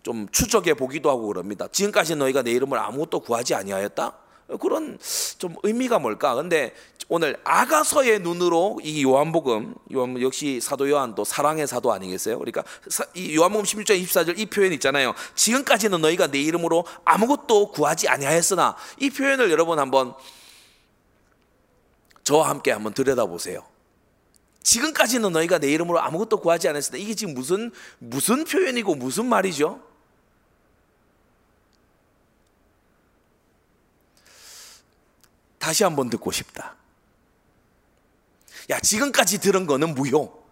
좀 0.03 0.27
추적해 0.29 0.73
보기도 0.73 1.09
하고 1.09 1.27
그럽니다. 1.27 1.69
지금까지 1.71 2.17
너희가 2.17 2.41
내 2.41 2.51
이름을 2.51 2.77
아무것도 2.77 3.21
구하지 3.21 3.55
아니하였다. 3.55 4.20
그런 4.59 4.97
좀 5.37 5.55
의미가 5.63 5.99
뭘까? 5.99 6.35
근데 6.35 6.73
오늘 7.07 7.37
아가서의 7.43 8.19
눈으로 8.19 8.79
이 8.83 9.03
요한복음, 9.03 9.75
요한 9.93 10.21
역시 10.21 10.59
사도 10.61 10.89
요한도 10.89 11.25
사랑의 11.25 11.67
사도 11.67 11.91
아니겠어요? 11.91 12.39
그러니까 12.39 12.63
이 13.13 13.35
요한복음 13.35 13.65
16장 13.65 14.01
24절 14.01 14.39
이 14.39 14.45
표현 14.45 14.71
있잖아요. 14.73 15.13
지금까지는 15.35 15.99
너희가 16.01 16.27
내 16.27 16.39
이름으로 16.39 16.85
아무것도 17.03 17.71
구하지 17.71 18.07
아니하였으나 18.07 18.75
이 18.99 19.09
표현을 19.09 19.51
여러분 19.51 19.79
한번 19.79 20.13
저와 22.23 22.49
함께 22.49 22.71
한번 22.71 22.93
들여다보세요. 22.93 23.63
지금까지는 24.63 25.31
너희가 25.31 25.59
내 25.59 25.71
이름으로 25.71 25.99
아무것도 25.99 26.37
구하지 26.37 26.69
않았으나 26.69 26.97
이게 26.97 27.15
지금 27.15 27.33
무슨 27.33 27.71
무슨 27.99 28.45
표현이고 28.45 28.95
무슨 28.95 29.25
말이죠? 29.25 29.81
다시 35.61 35.83
한번 35.83 36.09
듣고 36.09 36.31
싶다. 36.31 36.75
야, 38.71 38.79
지금까지 38.79 39.39
들은 39.39 39.67
거는 39.67 39.93
무효. 39.93 40.43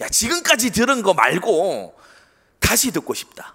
야, 0.00 0.08
지금까지 0.08 0.70
들은 0.70 1.02
거 1.02 1.12
말고 1.12 1.94
다시 2.58 2.90
듣고 2.90 3.12
싶다. 3.12 3.54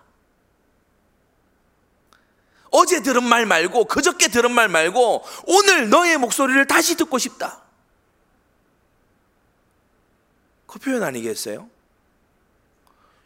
어제 2.70 3.02
들은 3.02 3.24
말 3.24 3.48
말고, 3.48 3.86
그저께 3.86 4.28
들은 4.28 4.52
말 4.52 4.68
말고, 4.70 5.24
오늘 5.48 5.90
너의 5.90 6.18
목소리를 6.20 6.68
다시 6.68 6.96
듣고 6.96 7.18
싶다. 7.18 7.64
그 10.68 10.78
표현 10.78 11.02
아니겠어요? 11.02 11.68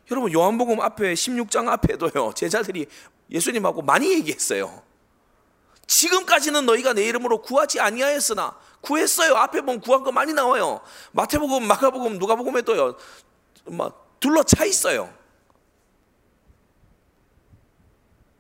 여러분, 0.10 0.32
요한복음 0.32 0.80
앞에, 0.80 1.14
16장 1.16 1.68
앞에도요, 1.68 2.34
제자들이 2.34 2.88
예수님하고 3.30 3.82
많이 3.82 4.14
얘기했어요. 4.14 4.84
지금까지는 5.91 6.65
너희가 6.65 6.93
내 6.93 7.03
이름으로 7.03 7.41
구하지 7.41 7.81
아니하였으나 7.81 8.57
구했어요. 8.79 9.35
앞에 9.35 9.59
보면 9.59 9.81
구한 9.81 10.03
거 10.03 10.11
많이 10.13 10.33
나와요. 10.33 10.79
마태복음, 11.11 11.67
마가복음, 11.67 12.17
누가복음에도요. 12.17 12.95
막 13.65 14.17
둘러 14.21 14.41
차 14.43 14.63
있어요. 14.63 15.13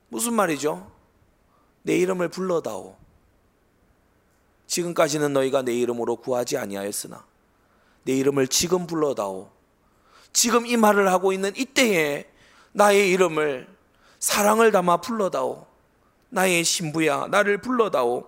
무슨 0.07 0.33
말이죠? 0.33 0.89
내 1.83 1.97
이름을 1.97 2.29
불러다오. 2.29 2.95
지금까지는 4.67 5.33
너희가 5.33 5.61
내 5.61 5.73
이름으로 5.73 6.17
구하지 6.17 6.57
아니하였으나 6.57 7.25
내 8.03 8.13
이름을 8.13 8.47
지금 8.47 8.87
불러다오. 8.87 9.51
지금 10.31 10.65
이 10.65 10.77
말을 10.77 11.11
하고 11.11 11.33
있는 11.33 11.53
이때에 11.57 12.31
나의 12.71 13.09
이름을 13.09 13.67
사랑을 14.19 14.71
담아 14.71 15.01
불러다오. 15.01 15.70
나의 16.31 16.63
신부야 16.63 17.27
나를 17.29 17.59
불러다오. 17.59 18.27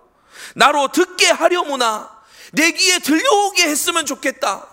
나로 0.54 0.88
듣게 0.88 1.30
하려무나 1.30 2.22
내 2.52 2.70
귀에 2.70 2.98
들려오게 3.00 3.64
했으면 3.68 4.06
좋겠다. 4.06 4.68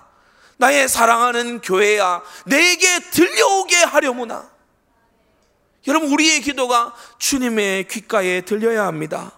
나의 0.57 0.87
사랑하는 0.87 1.61
교회야 1.61 2.21
내게 2.45 2.99
들려오게 3.09 3.75
하려무나. 3.77 4.51
여러분 5.87 6.11
우리의 6.11 6.41
기도가 6.41 6.95
주님의 7.17 7.87
귓가에 7.87 8.41
들려야 8.41 8.85
합니다. 8.85 9.31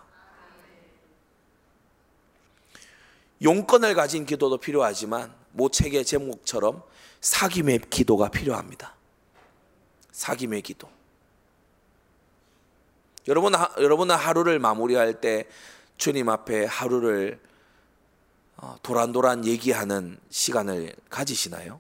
용건을 3.42 3.94
가진 3.94 4.26
기도도 4.26 4.58
필요하지만 4.58 5.34
모책의 5.52 6.04
제목처럼 6.04 6.84
사김의 7.22 7.82
기도가 7.90 8.30
필요합니다. 8.30 8.96
사김의 10.12 10.62
기도 10.62 10.90
여러분, 13.28 13.54
여러분은 13.78 14.16
하루를 14.16 14.60
마무리할 14.60 15.22
때 15.22 15.48
주님 15.98 16.30
앞에 16.30 16.66
하루를 16.66 17.40
어, 18.58 18.78
도란도란 18.82 19.46
얘기하는 19.46 20.18
시간을 20.30 20.94
가지시나요? 21.10 21.80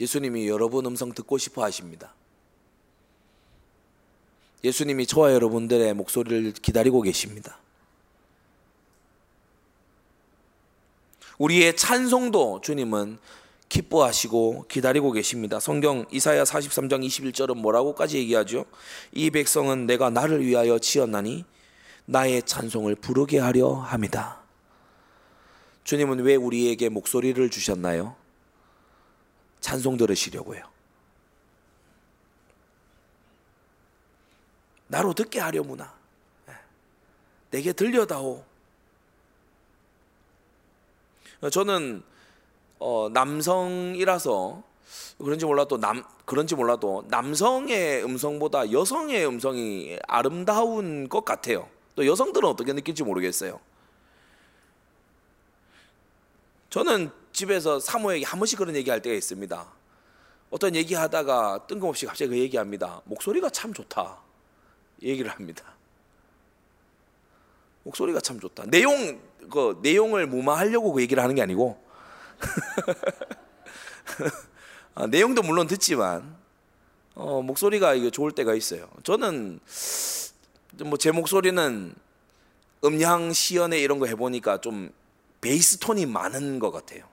예수님이 0.00 0.48
여러분 0.48 0.86
음성 0.86 1.12
듣고 1.12 1.36
싶어 1.38 1.62
하십니다. 1.64 2.14
예수님이 4.64 5.06
저와 5.06 5.32
여러분들의 5.32 5.92
목소리를 5.94 6.52
기다리고 6.52 7.02
계십니다. 7.02 7.58
우리의 11.38 11.76
찬송도 11.76 12.60
주님은 12.60 13.18
기뻐하시고 13.70 14.66
기다리고 14.68 15.12
계십니다. 15.12 15.60
성경 15.60 16.04
이사야 16.10 16.42
43장 16.42 17.06
21절은 17.06 17.56
뭐라고까지 17.56 18.18
얘기하죠? 18.18 18.66
이 19.12 19.30
백성은 19.30 19.86
내가 19.86 20.10
나를 20.10 20.44
위하여 20.44 20.78
지었나니 20.78 21.44
나의 22.04 22.42
찬송을 22.42 22.96
부르게 22.96 23.38
하려 23.38 23.72
합니다. 23.74 24.42
주님은 25.84 26.18
왜 26.20 26.34
우리에게 26.34 26.88
목소리를 26.88 27.48
주셨나요? 27.48 28.16
찬송 29.60 29.96
들으시려고요. 29.96 30.62
나로 34.88 35.14
듣게 35.14 35.38
하려무나. 35.38 35.94
예. 36.48 36.54
내게 37.52 37.72
들려다오. 37.72 38.44
저는 41.52 42.02
어, 42.80 43.08
남성이라서 43.12 44.62
그런지 45.18 45.44
몰라도 45.44 45.78
남 45.78 46.02
그런지 46.24 46.54
몰라도 46.54 47.04
남성의 47.08 48.02
음성보다 48.04 48.72
여성의 48.72 49.26
음성이 49.26 49.98
아름다운 50.08 51.08
것 51.08 51.24
같아요. 51.24 51.68
또 51.94 52.06
여성들은 52.06 52.48
어떻게 52.48 52.72
느낄지 52.72 53.04
모르겠어요. 53.04 53.60
저는 56.70 57.10
집에서 57.32 57.78
사모에게 57.78 58.24
한 58.24 58.40
번씩 58.40 58.58
그런 58.58 58.74
얘기할 58.74 59.02
때가 59.02 59.14
있습니다. 59.14 59.66
어떤 60.50 60.74
얘기하다가 60.74 61.66
뜬금없이 61.66 62.06
갑자기 62.06 62.30
그 62.30 62.38
얘기합니다. 62.38 63.02
목소리가 63.04 63.50
참 63.50 63.74
좋다. 63.74 64.18
얘기를 65.02 65.30
합니다. 65.30 65.64
목소리가 67.82 68.20
참 68.20 68.40
좋다. 68.40 68.64
내용 68.66 69.20
그 69.50 69.78
내용을 69.82 70.26
무마하려고 70.26 70.92
그 70.92 71.02
얘기를 71.02 71.22
하는 71.22 71.34
게 71.34 71.42
아니고 71.42 71.89
아, 74.94 75.06
내용도 75.06 75.42
물론 75.42 75.66
듣지만 75.66 76.36
어, 77.14 77.42
목소리가 77.42 77.94
이게 77.94 78.10
좋을 78.10 78.32
때가 78.32 78.54
있어요. 78.54 78.88
저는 79.02 79.60
뭐 80.84 80.96
제 80.98 81.10
목소리는 81.10 81.94
음향 82.84 83.32
시연회 83.32 83.78
이런 83.80 83.98
거 83.98 84.06
해보니까 84.06 84.60
좀 84.60 84.90
베이스 85.40 85.78
톤이 85.78 86.06
많은 86.06 86.58
것 86.58 86.70
같아요. 86.70 87.04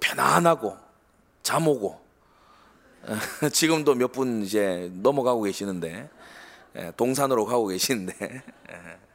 편안하고 0.00 0.76
잠 1.42 1.68
오고 1.68 2.00
지금도 3.52 3.94
몇 3.94 4.12
분 4.12 4.42
이제 4.42 4.90
넘어가고 4.94 5.42
계시는데 5.42 6.10
예, 6.76 6.92
동산으로 6.96 7.46
가고 7.46 7.68
계시는데 7.68 8.16
예. 8.20 8.42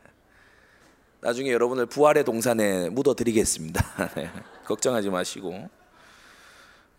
나중에 1.22 1.51
여러분을 1.51 1.86
부활의 1.86 2.24
동산에 2.24 2.89
묻어드리겠습니다. 2.89 4.13
네, 4.17 4.32
걱정하지 4.65 5.11
마시고 5.11 5.69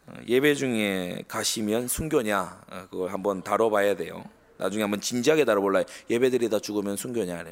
어, 0.07 0.13
예배 0.29 0.55
중에 0.55 1.25
가시면 1.27 1.89
순교냐 1.89 2.63
어, 2.71 2.87
그걸 2.89 3.13
한번 3.13 3.43
다뤄봐야 3.43 3.97
돼요. 3.97 4.25
나중에 4.59 4.83
한번 4.83 5.01
진지하게 5.01 5.45
다뤄볼라. 5.45 5.83
예배드리다 6.09 6.61
죽으면 6.61 6.97
순교냐 6.97 7.45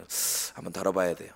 한번 0.55 0.73
다뤄봐야 0.73 1.17
돼요. 1.17 1.33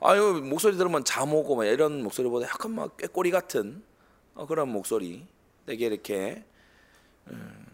아유 0.00 0.42
목소리 0.44 0.76
들으면 0.76 1.04
잠 1.04 1.32
오고 1.32 1.54
막 1.54 1.64
이런 1.64 2.02
목소리보다 2.02 2.46
약간 2.46 2.72
막 2.72 2.96
꾀꼬리 2.96 3.30
같은 3.30 3.84
어, 4.34 4.46
그런 4.46 4.68
목소리 4.68 5.26
되게 5.64 5.86
이렇게 5.86 6.42
음, 7.28 7.66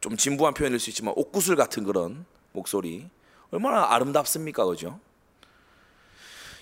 좀 0.00 0.18
진부한 0.18 0.52
표현일 0.52 0.78
수 0.78 0.90
있지만 0.90 1.14
옥구슬 1.16 1.56
같은 1.56 1.84
그런 1.84 2.26
목소리 2.52 3.08
얼마나 3.50 3.94
아름답습니까 3.94 4.66
그죠? 4.66 5.00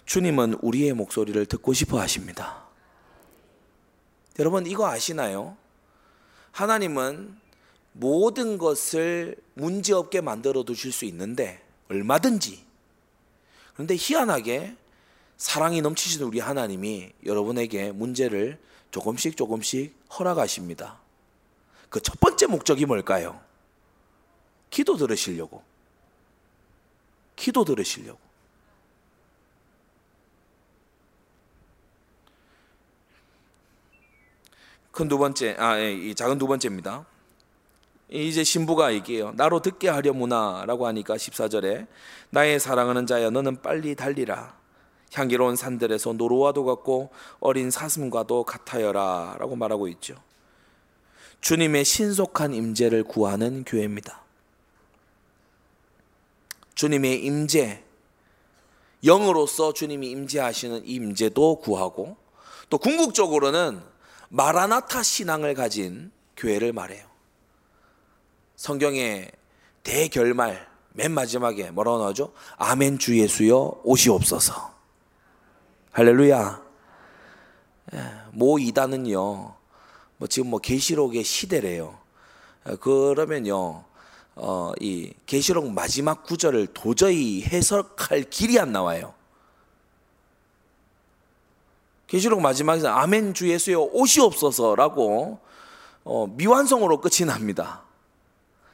주님은 0.09 0.55
우리의 0.63 0.95
목소리를 0.95 1.45
듣고 1.45 1.75
싶어 1.75 2.01
하십니다. 2.01 2.65
여러분 4.39 4.67
이거 4.67 4.89
아시나요? 4.89 5.55
하나님은 6.51 7.39
모든 7.93 8.57
것을 8.57 9.37
문제없게 9.53 10.23
만들어 10.23 10.63
두실 10.63 10.93
수 10.93 11.05
있는데 11.05 11.63
얼마든지 11.91 12.65
그런데 13.75 13.97
희한하게 13.99 14.77
사랑이 15.37 15.83
넘치시는 15.83 16.27
우리 16.27 16.41
하나님이 16.41 17.13
여러분에게 17.27 17.93
문제를 17.93 18.59
조금씩 18.91 19.37
조금씩 19.37 19.95
허락하십니다. 20.19 21.01
그 21.91 22.01
첫 22.01 22.19
번째 22.19 22.47
목적이 22.47 22.87
뭘까요? 22.87 23.39
기도 24.71 24.97
들으시려고. 24.97 25.63
기도 27.37 27.67
들으시려고. 27.67 28.28
큰 34.99 35.07
두 35.07 35.17
번째, 35.17 35.55
아, 35.61 35.79
예, 35.79 35.93
이 35.93 36.13
작은 36.13 36.39
두 36.39 36.49
번째입니다. 36.49 37.07
이제 38.11 38.43
신부가 38.43 38.93
얘기해요. 38.95 39.31
나로 39.37 39.61
듣게 39.63 39.89
하려무나라고 39.89 40.89
하니까 40.89 41.15
14절에 41.15 41.87
나의 42.31 42.59
사랑하는 42.59 43.07
자야 43.07 43.31
너는 43.31 43.63
빨리 43.63 43.95
달리라. 43.95 44.59
향기로운 45.13 45.55
산들에서 45.55 46.15
노루와도 46.15 46.65
같고 46.65 47.11
어린 47.39 47.71
사슴과도 47.71 48.43
같아여라라고 48.43 49.55
말하고 49.55 49.87
있죠. 49.87 50.17
주님의 51.43 51.85
신속한 51.85 52.53
임재를 52.53 53.05
구하는 53.05 53.63
교회입니다. 53.63 54.25
주님의 56.75 57.25
임재 57.25 57.85
영으로서 59.05 59.73
주님이 59.73 60.11
임재하시는 60.11 60.83
임재도 60.85 61.61
구하고 61.61 62.17
또 62.69 62.79
궁극적으로는 62.79 63.97
마라나타 64.29 65.03
신앙을 65.03 65.55
가진 65.55 66.11
교회를 66.37 66.73
말해요. 66.73 67.07
성경의 68.57 69.31
대결말 69.83 70.69
맨 70.93 71.13
마지막에 71.13 71.71
뭐라고 71.71 71.99
나오죠? 71.99 72.33
아멘 72.57 72.99
주 72.99 73.19
예수여 73.19 73.83
오시옵소서. 73.85 74.75
할렐루야. 75.93 76.63
예, 77.95 77.99
모 78.33 78.59
이단은요. 78.59 79.55
뭐 80.19 80.29
지금 80.29 80.51
뭐 80.51 80.59
계시록의 80.59 81.25
시대래요. 81.25 81.99
예, 82.69 82.77
그러면요. 82.77 83.85
어, 84.35 84.73
이 84.81 85.13
계시록 85.27 85.73
마지막 85.73 86.23
구절을 86.25 86.69
도저히 86.69 87.43
해석할 87.43 88.25
길이 88.25 88.59
안 88.59 88.73
나와요. 88.73 89.15
계시록 92.09 92.41
마지막에서 92.41 92.89
아멘 92.89 93.35
주 93.35 93.49
예수여 93.49 93.81
오시옵소서라고 93.93 95.39
어, 96.05 96.27
미완성으로 96.27 97.01
끝이 97.01 97.27
납니다. 97.27 97.83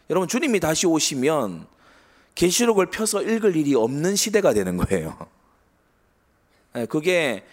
여러분 0.09 0.28
주님이 0.28 0.61
다시 0.61 0.87
오시면 0.87 1.66
계시록을 2.37 2.87
펴서 2.87 3.22
읽을 3.22 3.57
일이 3.57 3.74
없는 3.74 4.16
시대가 4.16 4.55
되는 4.55 4.76
거예요. 4.76 5.18
예, 6.76 6.87
그게 6.87 7.45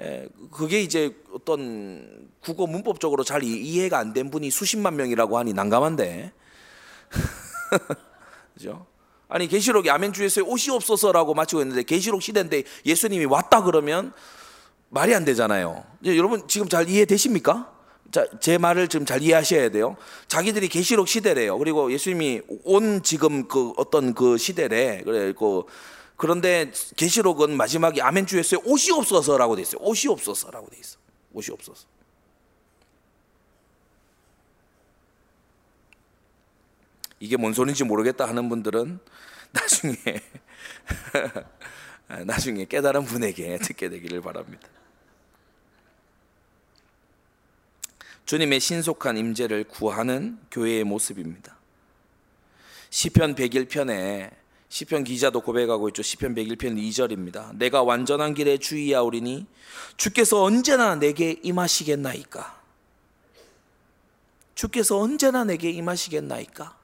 예, 0.00 0.28
그게 0.50 0.80
이제 0.80 1.14
어떤 1.32 2.28
국어 2.40 2.66
문법적으로 2.66 3.22
잘 3.22 3.42
이해가 3.44 3.98
안 3.98 4.12
된 4.12 4.30
분이 4.30 4.50
수십만 4.50 4.96
명이라고 4.96 5.38
하니 5.38 5.52
난감한데. 5.52 6.32
그죠? 8.54 8.86
아니 9.28 9.46
계시록이 9.46 9.90
아멘 9.90 10.12
주에서 10.12 10.42
옷이 10.42 10.74
없어서라고 10.74 11.34
마치고 11.34 11.62
있는데 11.62 11.84
계시록 11.84 12.20
시대인데 12.20 12.64
예수님이 12.84 13.26
왔다 13.26 13.62
그러면 13.62 14.12
말이 14.90 15.14
안 15.14 15.24
되잖아요. 15.24 15.84
여러분 16.04 16.46
지금 16.48 16.68
잘 16.68 16.88
이해되십니까? 16.88 17.72
자, 18.10 18.26
제 18.40 18.58
말을 18.58 18.88
지금 18.88 19.06
잘 19.06 19.22
이해하셔야 19.22 19.70
돼요. 19.70 19.96
자기들이 20.26 20.68
계시록 20.68 21.06
시대래요. 21.06 21.56
그리고 21.58 21.92
예수님이 21.92 22.42
온 22.64 23.02
지금 23.02 23.46
그 23.46 23.72
어떤 23.76 24.14
그 24.14 24.36
시대래. 24.36 25.00
그래 25.02 25.32
그 25.32 25.62
그런데 26.16 26.72
계시록은 26.96 27.56
마지막에 27.56 28.02
아멘 28.02 28.26
주에서 28.26 28.58
옷이 28.64 28.90
없어서라고 28.92 29.54
돼 29.54 29.62
있어요. 29.62 29.80
옷이 29.80 30.12
없어서라고 30.12 30.68
돼 30.68 30.78
있어. 30.78 30.98
옷이 31.32 31.46
없어서. 31.52 31.86
이게 37.20 37.36
뭔 37.36 37.52
소리인지 37.52 37.84
모르겠다 37.84 38.26
하는 38.26 38.48
분들은 38.48 38.98
나중에 39.52 39.96
나중에 42.26 42.64
깨달은 42.64 43.04
분에게 43.04 43.58
듣게 43.58 43.88
되기를 43.88 44.20
바랍니다. 44.20 44.66
주님의 48.30 48.60
신속한 48.60 49.16
임재를 49.16 49.64
구하는 49.64 50.38
교회의 50.52 50.84
모습입니다. 50.84 51.56
시편 52.90 53.34
101편에 53.34 54.30
시편 54.68 55.02
기자도 55.02 55.40
고백하고 55.40 55.88
있죠. 55.88 56.04
시편 56.04 56.36
101편 56.36 56.78
2절입니다. 56.78 57.56
내가 57.56 57.82
완전한 57.82 58.34
길에 58.34 58.56
주의하오리니 58.56 59.48
주께서 59.96 60.44
언제나 60.44 60.94
내게 60.94 61.40
임하시겠나이까. 61.42 62.62
주께서 64.54 64.96
언제나 65.00 65.42
내게 65.42 65.70
임하시겠나이까. 65.72 66.78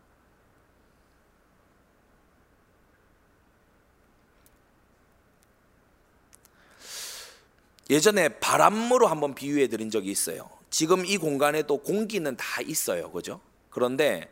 예전에 7.89 8.31
바람으로 8.41 9.07
한번 9.07 9.37
비유해 9.37 9.69
드린 9.69 9.93
적이 9.93 10.11
있어요. 10.11 10.56
지금 10.77 11.07
이 11.07 11.17
공간에도 11.17 11.79
공기는 11.79 12.37
다 12.37 12.61
있어요. 12.61 13.11
그죠? 13.11 13.41
그런데 13.71 14.31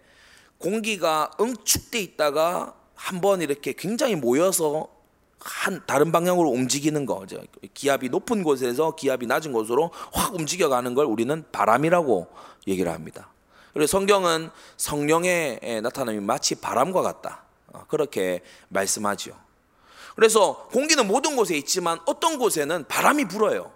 공기가 0.59 1.31
응축돼 1.41 1.99
있다가 2.01 2.75
한번 2.95 3.41
이렇게 3.41 3.73
굉장히 3.73 4.15
모여서 4.15 4.89
한 5.41 5.81
다른 5.87 6.13
방향으로 6.13 6.51
움직이는 6.51 7.07
거죠. 7.07 7.43
기압이 7.73 8.11
높은 8.11 8.43
곳에서 8.43 8.95
기압이 8.95 9.25
낮은 9.27 9.53
곳으로 9.53 9.91
확 10.13 10.35
움직여 10.35 10.69
가는 10.69 10.93
걸 10.93 11.07
우리는 11.07 11.47
바람이라고 11.51 12.27
얘기를 12.67 12.93
합니다. 12.93 13.31
그리고 13.73 13.87
성경은 13.87 14.51
성령의 14.77 15.81
나타남이 15.83 16.21
마치 16.21 16.57
바람과 16.57 17.01
같다. 17.01 17.45
어, 17.69 17.87
그렇게 17.89 18.43
말씀하지요. 18.69 19.35
그래서 20.15 20.69
공기는 20.73 21.09
모든 21.09 21.37
곳에 21.37 21.57
있지만 21.57 22.01
어떤 22.05 22.37
곳에는 22.37 22.85
바람이 22.87 23.29
불어요. 23.29 23.73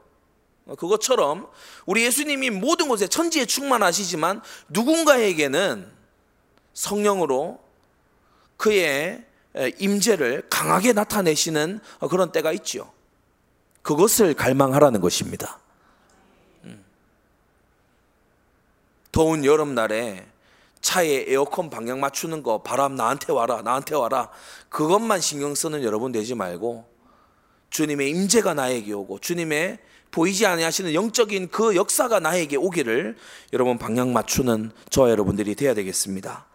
그것처럼 0.77 1.49
우리 1.87 2.05
예수님이 2.05 2.51
모든 2.51 2.89
곳에 2.89 3.07
천지에 3.07 3.47
충만하시지만 3.47 4.43
누군가에게는 4.69 5.91
성령으로 6.75 7.61
그의 8.57 9.25
임재를 9.79 10.47
강하게 10.51 10.93
나타내시는 10.93 11.81
그런 12.11 12.33
때가 12.33 12.53
있죠. 12.53 12.93
그것을 13.83 14.35
갈망하라는 14.35 15.01
것입니다. 15.01 15.59
음. 16.65 16.85
더운 19.11 19.45
여름날에 19.45 20.27
차에 20.81 21.25
에어컨 21.29 21.71
방향 21.71 22.01
맞추는 22.01 22.43
거 22.43 22.63
바람 22.63 22.95
나한테 22.95 23.33
와라 23.33 23.63
나한테 23.63 23.95
와라 23.95 24.31
그것만 24.69 25.21
신경 25.21 25.55
쓰는 25.55 25.83
여러분 25.83 26.13
되지 26.13 26.35
말고 26.35 26.87
주님의 27.71 28.11
임재가 28.11 28.55
나에게 28.55 28.93
오고 28.93 29.19
주님의 29.19 29.79
보이지 30.11 30.47
아니하시는 30.47 30.95
영적인 30.95 31.49
그 31.49 31.77
역사가 31.77 32.21
나에게 32.21 32.57
오기를 32.57 33.17
여러분 33.53 33.79
방향 33.79 34.13
맞추는 34.13 34.71
저 34.91 35.11
여러분들이 35.11 35.55
되어야 35.55 35.75
되겠습니다. 35.75 36.47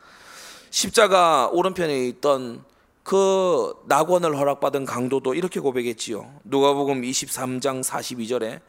십자가 0.70 1.49
오른편에 1.51 2.08
있던 2.08 2.64
그 3.04 3.74
낙원을 3.86 4.38
허락받은 4.38 4.86
강도도 4.86 5.36
이렇게 5.36 5.60
고백했지요. 5.60 6.39
누가복음 6.45 7.01
23장 7.01 7.84
42절에 7.84 8.62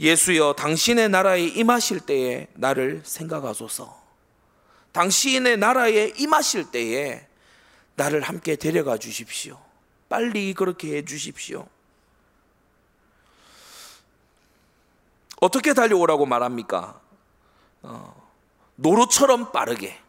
예수여 0.00 0.54
당신의 0.54 1.08
나라에 1.08 1.46
임하실 1.46 2.00
때에 2.00 2.48
나를 2.54 3.00
생각하소서. 3.04 4.04
당신의 4.92 5.56
나라에 5.58 6.12
임하실 6.18 6.70
때에 6.70 7.26
나를 7.94 8.20
함께 8.22 8.56
데려가 8.56 8.98
주십시오. 8.98 9.58
빨리 10.08 10.52
그렇게 10.52 10.96
해 10.96 11.04
주십시오. 11.04 11.66
어떻게 15.40 15.74
달려오라고 15.74 16.26
말합니까? 16.26 17.00
어, 17.82 18.30
노루처럼 18.76 19.52
빠르게. 19.52 20.06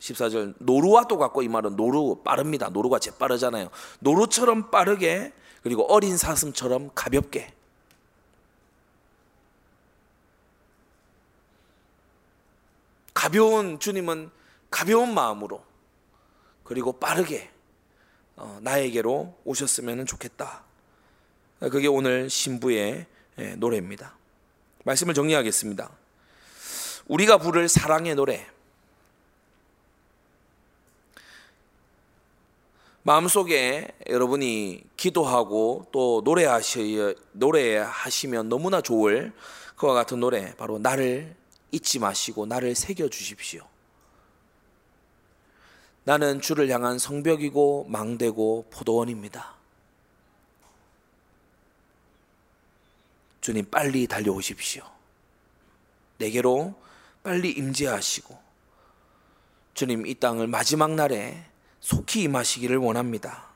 14절 0.00 0.54
노루와 0.58 1.04
똑같고 1.04 1.42
이 1.42 1.48
말은 1.48 1.76
노루 1.76 2.22
빠릅니다. 2.24 2.70
노루가 2.70 2.98
재빠르잖아요. 2.98 3.68
노루처럼 4.00 4.70
빠르게 4.70 5.32
그리고 5.62 5.84
어린 5.92 6.16
사슴처럼 6.16 6.90
가볍게 6.94 7.52
가벼운 13.12 13.78
주님은 13.78 14.30
가벼운 14.70 15.12
마음으로 15.12 15.62
그리고 16.64 16.92
빠르게 16.92 17.50
어, 18.36 18.58
나에게로 18.62 19.36
오셨으면 19.44 20.06
좋겠다. 20.06 20.64
그게 21.58 21.88
오늘 21.88 22.30
신부의 22.30 23.06
예, 23.38 23.54
노래입니다. 23.56 24.16
말씀을 24.90 25.14
정리하겠습니다. 25.14 25.88
우리가 27.06 27.38
부를 27.38 27.68
사랑의 27.68 28.14
노래. 28.16 28.46
마음속에 33.02 33.88
여러분이 34.08 34.82
기도하고 34.96 35.86
또 35.92 36.22
노래하시 36.24 37.14
노래하시면 37.32 38.48
너무나 38.48 38.80
좋을 38.80 39.32
그와 39.76 39.94
같은 39.94 40.20
노래 40.20 40.54
바로 40.56 40.78
나를 40.78 41.34
잊지 41.70 41.98
마시고 42.00 42.46
나를 42.46 42.74
새겨 42.74 43.08
주십시오. 43.08 43.62
나는 46.04 46.40
주를 46.40 46.68
향한 46.68 46.98
성벽이고 46.98 47.86
망대고 47.88 48.66
포도원입니다. 48.70 49.59
주님 53.40 53.64
빨리 53.70 54.06
달려오십시오. 54.06 54.84
내게로 56.18 56.74
빨리 57.22 57.50
임재하시고 57.50 58.38
주님 59.74 60.06
이 60.06 60.14
땅을 60.14 60.46
마지막 60.46 60.92
날에 60.92 61.44
속히 61.80 62.22
임하시기를 62.22 62.76
원합니다. 62.76 63.48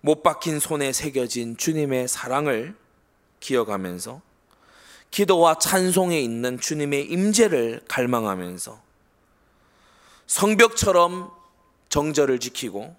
못 0.00 0.22
박힌 0.22 0.60
손에 0.60 0.92
새겨진 0.92 1.56
주님의 1.56 2.06
사랑을 2.06 2.76
기억하면서 3.40 4.22
기도와 5.10 5.58
찬송에 5.58 6.20
있는 6.20 6.60
주님의 6.60 7.06
임재를 7.10 7.82
갈망하면서 7.88 8.80
성벽처럼 10.26 11.32
정절을 11.88 12.38
지키고 12.38 12.94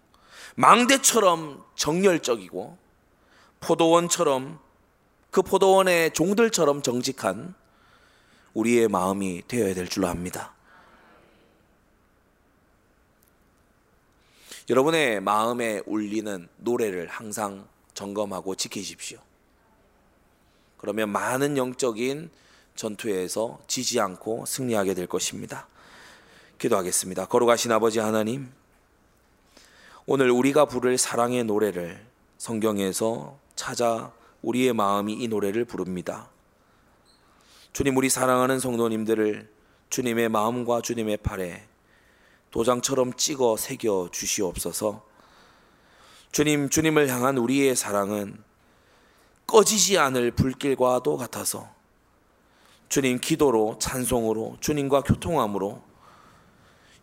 망대처럼 0.56 1.64
정열적이고 1.76 2.78
포도원처럼 3.68 4.60
그 5.30 5.42
포도원의 5.42 6.14
종들처럼 6.14 6.82
정직한 6.82 7.54
우리의 8.54 8.88
마음이 8.88 9.44
되어야 9.46 9.74
될 9.74 9.90
줄로 9.90 10.08
압니다. 10.08 10.54
여러분의 14.70 15.20
마음에 15.20 15.82
울리는 15.86 16.48
노래를 16.56 17.08
항상 17.08 17.68
점검하고 17.94 18.56
지키십시오. 18.56 19.20
그러면 20.78 21.10
많은 21.10 21.58
영적인 21.58 22.30
전투에서 22.76 23.60
지지 23.68 24.00
않고 24.00 24.46
승리하게 24.46 24.94
될 24.94 25.08
것입니다. 25.08 25.68
기도하겠습니다. 26.58 27.26
거룩하신 27.26 27.74
아버지 27.74 28.00
하나님, 28.00 28.50
오늘 30.06 30.32
우리가 30.32 30.66
부를 30.66 30.98
사랑의 30.98 31.44
노래를 31.44 32.06
성경에서 32.38 33.47
찾아 33.58 34.14
우리의 34.42 34.72
마음이 34.72 35.14
이 35.14 35.28
노래를 35.28 35.66
부릅니다. 35.66 36.30
주님, 37.74 37.98
우리 37.98 38.10
사랑하는 38.10 38.60
성도님들을 38.60 39.52
주님의 39.90 40.30
마음과 40.30 40.82
주님의 40.82 41.18
팔에 41.18 41.68
도장처럼 42.52 43.14
찍어 43.14 43.58
새겨 43.58 44.10
주시옵소서. 44.14 45.06
주님, 46.32 46.70
주님을 46.70 47.10
향한 47.10 47.38
우리의 47.38 47.76
사랑은 47.76 48.42
꺼지지 49.46 49.98
않을 49.98 50.32
불길과도 50.32 51.18
같아서 51.18 51.70
주님 52.90 53.20
기도로 53.20 53.78
찬송으로 53.80 54.58
주님과 54.60 55.02
교통함으로 55.02 55.82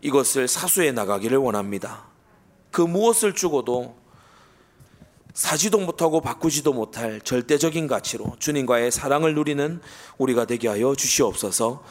이것을 0.00 0.48
사수해 0.48 0.92
나가기를 0.92 1.38
원합니다. 1.38 2.06
그 2.70 2.82
무엇을 2.82 3.34
주고도 3.34 3.96
사지도 5.34 5.80
못하고 5.80 6.20
바꾸지도 6.20 6.72
못할 6.72 7.20
절대적인 7.20 7.88
가치로 7.88 8.36
주님과의 8.38 8.92
사랑을 8.92 9.34
누리는 9.34 9.80
우리가 10.16 10.44
되게 10.44 10.68
하여 10.68 10.94
주시옵소서. 10.94 11.82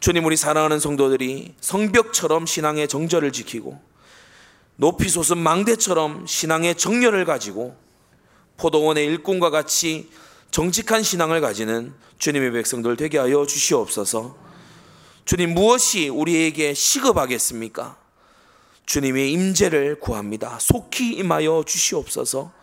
주님 0.00 0.24
우리 0.24 0.36
사랑하는 0.36 0.80
성도들이 0.80 1.54
성벽처럼 1.60 2.46
신앙의 2.46 2.88
정절을 2.88 3.32
지키고 3.32 3.78
높이 4.76 5.08
솟은 5.08 5.36
망대처럼 5.36 6.26
신앙의 6.26 6.76
정열을 6.76 7.26
가지고 7.26 7.76
포도원의 8.56 9.04
일꾼과 9.04 9.50
같이 9.50 10.08
정직한 10.50 11.02
신앙을 11.02 11.42
가지는 11.42 11.92
주님의 12.18 12.52
백성들 12.52 12.96
되게 12.96 13.18
하여 13.18 13.44
주시옵소서. 13.44 14.34
주님 15.26 15.52
무엇이 15.52 16.08
우리에게 16.08 16.72
시급하겠습니까? 16.72 17.98
주님의 18.86 19.30
임재를 19.32 20.00
구합니다. 20.00 20.58
속히 20.58 21.12
임하여 21.16 21.64
주시옵소서. 21.66 22.56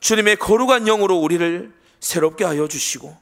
주님의 0.00 0.36
거룩한 0.36 0.84
영으로 0.84 1.16
우리를 1.16 1.72
새롭게 2.00 2.44
하여 2.44 2.68
주시고 2.68 3.16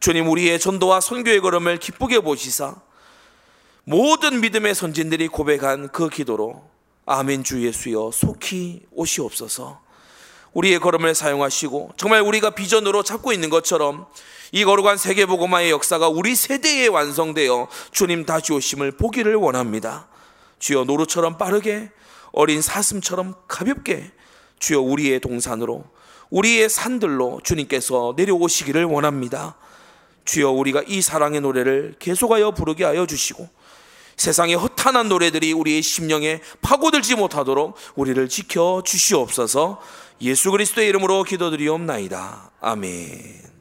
주님 0.00 0.28
우리의 0.28 0.58
전도와 0.58 1.00
선교의 1.00 1.40
걸음을 1.40 1.78
기쁘게 1.78 2.20
보시사 2.20 2.76
모든 3.84 4.40
믿음의 4.40 4.74
선진들이 4.74 5.28
고백한 5.28 5.88
그 5.88 6.08
기도로 6.08 6.62
아멘 7.04 7.42
주 7.42 7.64
예수여 7.66 8.10
속히 8.12 8.82
오시옵소서. 8.92 9.80
우리의 10.52 10.78
걸음을 10.80 11.14
사용하시고 11.14 11.92
정말 11.96 12.20
우리가 12.20 12.50
비전으로 12.50 13.02
잡고 13.02 13.32
있는 13.32 13.48
것처럼 13.50 14.06
이 14.52 14.64
거룩한 14.64 14.98
세계복음화의 14.98 15.70
역사가 15.70 16.08
우리 16.08 16.36
세대에 16.36 16.88
완성되어 16.88 17.68
주님 17.90 18.26
다시 18.26 18.52
오심을 18.52 18.92
보기를 18.92 19.34
원합니다. 19.34 20.08
주여 20.58 20.84
노루처럼 20.84 21.38
빠르게 21.38 21.90
어린 22.32 22.60
사슴처럼 22.60 23.34
가볍게 23.48 24.12
주여 24.58 24.80
우리의 24.80 25.20
동산으로 25.20 25.84
우리의 26.32 26.68
산들로 26.68 27.40
주님께서 27.44 28.14
내려오시기를 28.16 28.84
원합니다. 28.84 29.54
주여 30.24 30.50
우리가 30.50 30.82
이 30.86 31.02
사랑의 31.02 31.40
노래를 31.42 31.94
계속하여 31.98 32.52
부르게 32.52 32.84
하여 32.84 33.06
주시고 33.06 33.48
세상의 34.16 34.54
허탄한 34.56 35.08
노래들이 35.08 35.52
우리의 35.52 35.82
심령에 35.82 36.40
파고들지 36.62 37.16
못하도록 37.16 37.76
우리를 37.96 38.28
지켜 38.28 38.82
주시옵소서 38.84 39.80
예수 40.22 40.50
그리스도의 40.52 40.88
이름으로 40.88 41.24
기도드리옵나이다. 41.24 42.50
아멘. 42.60 43.51